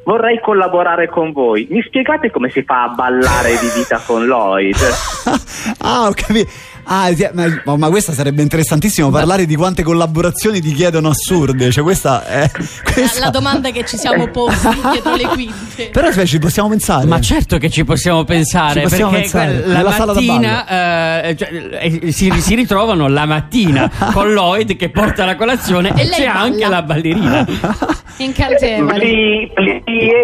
vorrei 0.10 0.40
collaborare 0.42 1.08
con 1.08 1.32
voi. 1.32 1.68
Mi 1.70 1.84
spiegate 1.84 2.32
come 2.32 2.50
si 2.50 2.64
fa 2.64 2.84
a 2.84 2.88
ballare 2.90 3.52
di 3.60 3.70
vita 3.76 4.02
con 4.04 4.26
Lloyd? 4.26 4.76
ah, 5.80 6.08
ho 6.08 6.14
capito. 6.16 6.50
Ah, 6.92 7.14
sì, 7.14 7.28
ma, 7.34 7.78
ma- 7.78 7.90
questa 7.90 8.14
sarebbe 8.14 8.42
interessantissimo 8.42 9.12
parlare 9.12 9.46
di 9.46 9.56
quante 9.56 9.84
collaborazioni 9.84 10.60
ti 10.60 10.74
chiedono 10.74 11.10
assurde. 11.10 11.70
Cioè, 11.70 11.84
questa 11.84 12.26
è. 12.26 12.50
La, 12.52 12.92
Questa... 12.94 13.20
la 13.20 13.30
domanda 13.30 13.70
che 13.70 13.86
ci 13.86 13.96
siamo 13.96 14.28
posti 14.30 14.68
dietro 14.92 15.16
le 15.16 15.28
quinte. 15.28 15.90
Però 15.92 16.12
cioè, 16.12 16.26
ci 16.26 16.40
possiamo 16.40 16.68
pensare. 16.70 17.06
Ma 17.06 17.22
certo 17.22 17.60
che 17.60 17.70
ci 17.70 17.86
possiamo 17.86 18.24
pensare, 18.24 18.82
Ci 18.82 18.88
possiamo 18.88 19.12
perché 19.12 19.30
pensare. 19.30 19.68
la 19.68 19.78
Nella 19.78 19.92
sala 19.92 20.14
da 20.14 20.22
mattina 20.22 21.22
eh, 21.22 21.36
cioè, 21.36 21.50
eh, 21.80 22.12
si, 22.12 22.32
si 22.42 22.56
ritrovano 22.56 23.08
la 23.08 23.26
mattina 23.26 23.88
con 24.12 24.34
Lloyd 24.34 24.76
che 24.76 24.90
porta 24.90 25.26
la 25.26 25.36
colazione 25.36 25.90
e, 25.96 26.02
E 26.02 26.06
lei 26.06 26.20
c'è 26.20 26.26
balla. 26.26 26.40
anche 26.40 26.68
la 26.68 26.82
ballerina. 26.82 27.48
Incantevole. 28.18 29.52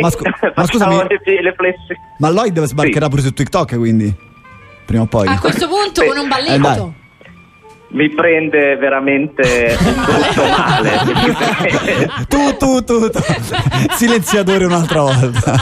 Ma 0.01 0.09
scu- 0.09 0.27
ma 0.55 0.65
scusami. 0.65 0.95
le, 1.23 1.75
Ma 2.17 2.29
Lloyd 2.29 2.63
sbarcherà 2.63 3.07
pure 3.07 3.21
su 3.21 3.31
TikTok, 3.33 3.75
quindi. 3.77 4.33
Prima 4.85 5.03
o 5.03 5.07
poi. 5.07 5.27
A 5.27 5.39
questo 5.39 5.67
punto 5.67 6.05
con 6.05 6.17
un 6.17 6.25
Eh, 6.25 6.27
balletto. 6.27 6.59
dai. 6.59 6.93
Mi 7.95 8.09
prende 8.09 8.75
veramente 8.75 9.77
molto 9.81 10.43
male. 10.43 10.99
tu, 12.27 12.57
tu, 12.57 12.83
tu, 12.83 13.09
tu. 13.09 13.19
Silenziatore 13.95 14.65
un'altra 14.65 14.99
volta. 15.03 15.61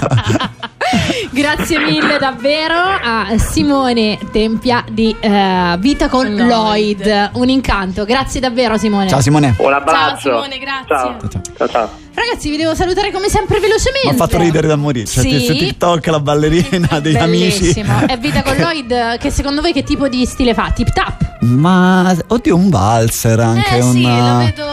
Grazie 1.30 1.78
mille 1.78 2.18
davvero 2.18 2.74
a 2.74 3.38
Simone 3.38 4.18
Tempia 4.32 4.84
di 4.90 5.16
eh, 5.20 5.76
Vita 5.78 6.10
con 6.10 6.26
Lloyd. 6.34 7.06
Lloyd. 7.06 7.30
Un 7.34 7.50
incanto. 7.50 8.04
Grazie 8.04 8.40
davvero 8.40 8.78
Simone. 8.78 9.10
Ciao 9.10 9.22
Simone. 9.22 9.54
Un 9.60 9.72
abbraccio. 9.72 10.30
Ciao, 10.30 10.44
Simone, 10.44 10.58
grazie. 10.58 10.88
Ciao. 10.88 11.18
Ciao, 11.20 11.30
ciao. 11.30 11.42
ciao, 11.56 11.68
ciao. 11.68 11.90
Ragazzi, 12.16 12.50
vi 12.50 12.58
devo 12.58 12.74
salutare 12.74 13.12
come 13.12 13.30
sempre 13.30 13.60
velocemente. 13.60 14.08
Mi 14.08 14.14
ha 14.16 14.18
fatto 14.18 14.40
ridere 14.40 14.66
da 14.66 14.76
morire. 14.76 15.06
Cioè, 15.06 15.24
Sì. 15.24 15.40
su 15.40 15.54
TikTok 15.54 16.08
la 16.08 16.20
ballerina 16.20 17.00
degli 17.00 17.16
amici. 17.16 17.60
Bellissimo. 17.60 18.08
È 18.08 18.18
Vita 18.18 18.42
con 18.42 18.56
Lloyd 18.56 19.20
che 19.20 19.30
secondo 19.30 19.62
voi 19.62 19.72
che 19.72 19.84
tipo 19.84 20.08
di 20.08 20.26
stile 20.26 20.56
fa? 20.56 20.72
Tip 20.72 20.92
tap? 20.92 21.23
Ma 21.44 22.16
oddio, 22.28 22.56
un 22.56 22.70
valzer 22.70 23.40
anche. 23.40 23.78
eh 23.78 23.82
sì, 23.82 24.04
un, 24.04 24.18
lo 24.18 24.38
vedo. 24.38 24.64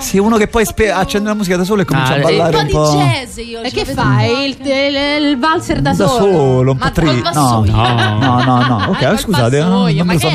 Sì, 0.00 0.18
uno 0.18 0.36
che 0.38 0.46
poi 0.48 0.64
spe- 0.64 0.90
accende 0.90 1.28
la 1.28 1.34
musica 1.34 1.56
da 1.58 1.64
solo 1.64 1.82
e 1.82 1.84
comincia 1.84 2.14
Ah, 2.14 2.16
a 2.16 2.20
ballare 2.20 2.56
un 2.56 2.62
un 2.64 2.70
po' 2.70 2.82
po'. 2.82 2.90
di 2.92 2.96
jazz 2.96 3.36
io 3.36 3.60
E 3.62 3.70
che 3.70 3.84
fai? 3.84 4.48
Il, 4.48 4.56
il- 4.66 5.24
il 5.30 5.38
valzer 5.38 5.80
da 5.82 5.92
Da 5.92 6.06
solo? 6.06 6.32
solo, 6.32 6.70
un 6.72 6.78
po' 6.78 6.84
Ma 6.84 6.90
tri- 6.90 7.06
col 7.06 7.30
No. 7.34 7.64
No. 7.66 8.18
no, 8.18 8.42
no, 8.44 8.66
no. 8.66 8.84
Ok, 8.90 9.18
scusate, 9.18 9.58
non, 9.60 9.70
me 10.04 10.12
lo 10.14 10.18
sto 10.18 10.28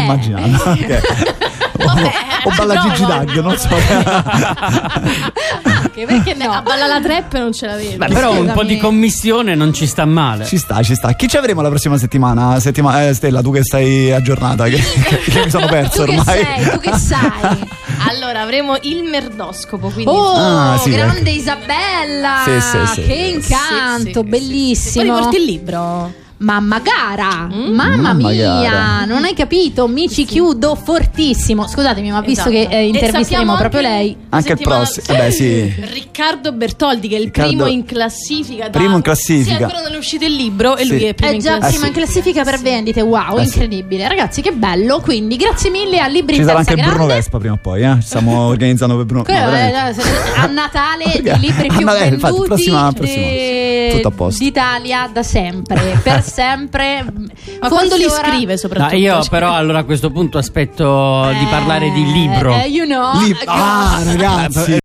che 0.73 0.97
è? 0.99 1.01
o 1.77 2.51
balla 2.55 2.75
Gigi 2.77 3.05
Dag, 3.05 3.27
almeno. 3.29 3.41
non 3.41 3.57
so. 3.57 3.67
Anche 5.63 6.05
perché 6.05 6.33
no? 6.35 6.51
A 6.51 6.61
balla 6.61 6.87
la 6.87 6.99
trap 7.01 7.33
non 7.37 7.53
ce 7.53 7.65
la 7.67 7.75
vedo. 7.75 7.97
Beh, 7.97 8.07
però 8.07 8.33
un 8.39 8.51
po' 8.53 8.63
di 8.63 8.77
commissione 8.77 9.55
non 9.55 9.73
ci 9.73 9.85
sta 9.87 10.05
male. 10.05 10.45
Ci 10.45 10.57
sta, 10.57 10.81
ci 10.83 10.95
sta. 10.95 11.13
Chi 11.13 11.27
ci 11.27 11.37
avremo 11.37 11.61
la 11.61 11.69
prossima 11.69 11.97
settimana? 11.97 12.59
Settima- 12.59 13.07
eh, 13.07 13.13
Stella, 13.13 13.41
tu 13.41 13.51
che 13.51 13.61
sei 13.63 14.11
aggiornata, 14.11 14.65
che, 14.65 14.77
che 14.77 15.43
mi 15.43 15.49
sono 15.49 15.67
perso 15.67 16.03
Tu 16.05 16.11
che 16.11 16.17
ormai. 16.19 16.45
sei? 16.55 16.69
Tu 16.71 16.79
che 16.79 16.93
sai? 16.97 17.67
Allora, 18.07 18.41
avremo 18.41 18.75
il 18.81 19.03
merdoscopo, 19.03 19.87
quindi 19.89 20.11
Oh, 20.11 20.33
Ah, 20.35 20.77
sì, 20.77 20.91
grande 20.91 21.21
ecco. 21.21 21.29
Isabella! 21.39 22.43
Sì, 22.43 22.59
sì, 22.61 22.93
sì. 22.93 23.07
Che 23.07 23.13
incanto, 23.13 23.97
Sì, 23.97 24.03
sì, 24.05 24.11
sì, 24.13 24.23
bellissimo. 24.23 25.11
Poi 25.13 25.21
porti 25.21 25.37
il 25.37 25.43
libro. 25.45 26.13
Mamma 26.45 26.79
gara, 26.79 27.47
Mm. 27.51 27.73
mamma 27.73 28.13
Mamma 28.13 28.29
mia, 28.29 28.61
gara. 28.61 29.05
non 29.05 29.23
hai 29.23 29.33
capito? 29.33 29.87
Mi 29.87 30.07
ci 30.07 30.25
chiudo 30.25 30.75
fortissimo. 30.75 31.67
Scusatemi, 31.67 32.11
ma 32.11 32.21
visto 32.21 32.49
Esatto. 32.49 32.69
che 32.69 32.75
eh, 32.75 32.81
E 32.81 32.87
intervisteremo 32.89 33.55
proprio 33.55 33.79
anche 33.81 33.91
lei. 33.91 34.17
Anche 34.29 34.51
il 34.51 34.59
prossimo. 34.61 35.05
Eh 35.07 35.15
beh, 35.23 35.31
sì. 35.31 35.73
Riccardo 35.91 36.51
Bertoldi, 36.51 37.07
che 37.07 37.15
è 37.15 37.17
il 37.17 37.25
Riccardo- 37.25 37.49
primo 37.49 37.65
in 37.67 37.83
classifica. 37.83 38.65
da- 38.69 38.77
Primo 38.77 38.95
in 38.97 39.01
classifica. 39.01 39.55
Sì, 39.57 39.63
ancora 39.63 39.81
non 39.81 39.93
è 39.93 39.97
uscito 39.97 40.23
il 40.25 40.35
libro 40.35 40.77
e 40.77 40.83
Sì. 40.83 40.89
lui 40.89 41.03
è 41.05 41.13
primo 41.15 41.31
È 41.31 41.33
in 41.33 41.39
già 41.39 41.57
classifica. 41.57 41.71
prima 41.71 41.87
in 41.87 41.93
classifica 42.05 42.43
per 42.43 42.59
vendite, 42.59 43.01
wow, 43.01 43.37
Eh 43.37 43.45
sì. 43.45 43.45
incredibile. 43.47 44.07
Ragazzi, 44.07 44.41
che 44.43 44.51
bello. 44.51 44.99
Quindi, 44.99 45.37
grazie 45.37 45.71
mille 45.71 45.97
a 45.99 46.05
Libri 46.07 46.35
Ci 46.35 46.43
sarà 46.43 46.59
anche 46.59 46.75
Grande. 46.75 46.93
Bruno 46.93 47.07
Vespa 47.07 47.39
prima 47.39 47.53
o 47.55 47.59
poi, 47.59 47.81
eh? 47.81 47.95
Ci 48.01 48.05
stiamo 48.05 48.45
organizzando 48.45 48.95
per 48.97 49.05
Bruno. 49.05 49.23
Quello 49.23 49.39
no, 49.45 49.49
veramente. 49.49 50.01
a 50.37 50.45
Natale 50.45 51.03
i 51.15 51.39
libri 51.39 51.67
più 51.69 51.79
Natale, 51.85 51.99
venduti 52.09 52.13
infatti, 52.13 52.41
prossima- 52.45 52.91
prossima 52.93 53.25
de- 53.25 53.79
volta. 53.81 53.95
Tutto 53.95 54.07
a 54.07 54.11
posto. 54.11 54.43
d'Italia 54.43 55.09
da 55.11 55.23
sempre, 55.23 55.99
per 56.03 56.21
sempre. 56.35 57.05
Ma 57.61 57.69
quando 57.69 57.95
li 57.95 58.05
ora- 58.05 58.27
scrive 58.27 58.51
No, 58.53 58.57
soprattutto? 58.59 58.95
io 58.97 59.13
Cioè- 59.21 59.29
però 59.29 59.53
allora 59.53 59.79
a 59.79 59.83
questo 59.85 60.09
punto 60.11 60.37
aspetto 60.37 61.29
di 61.31 61.45
Eh, 61.45 61.49
parlare 61.49 61.91
di 61.91 62.11
libro. 62.11 62.53
eh, 62.53 62.67
you 62.67 62.85
know, 62.85 63.17
Lib- 63.21 63.37
ah, 63.45 64.01
ragazzi. 64.03 64.71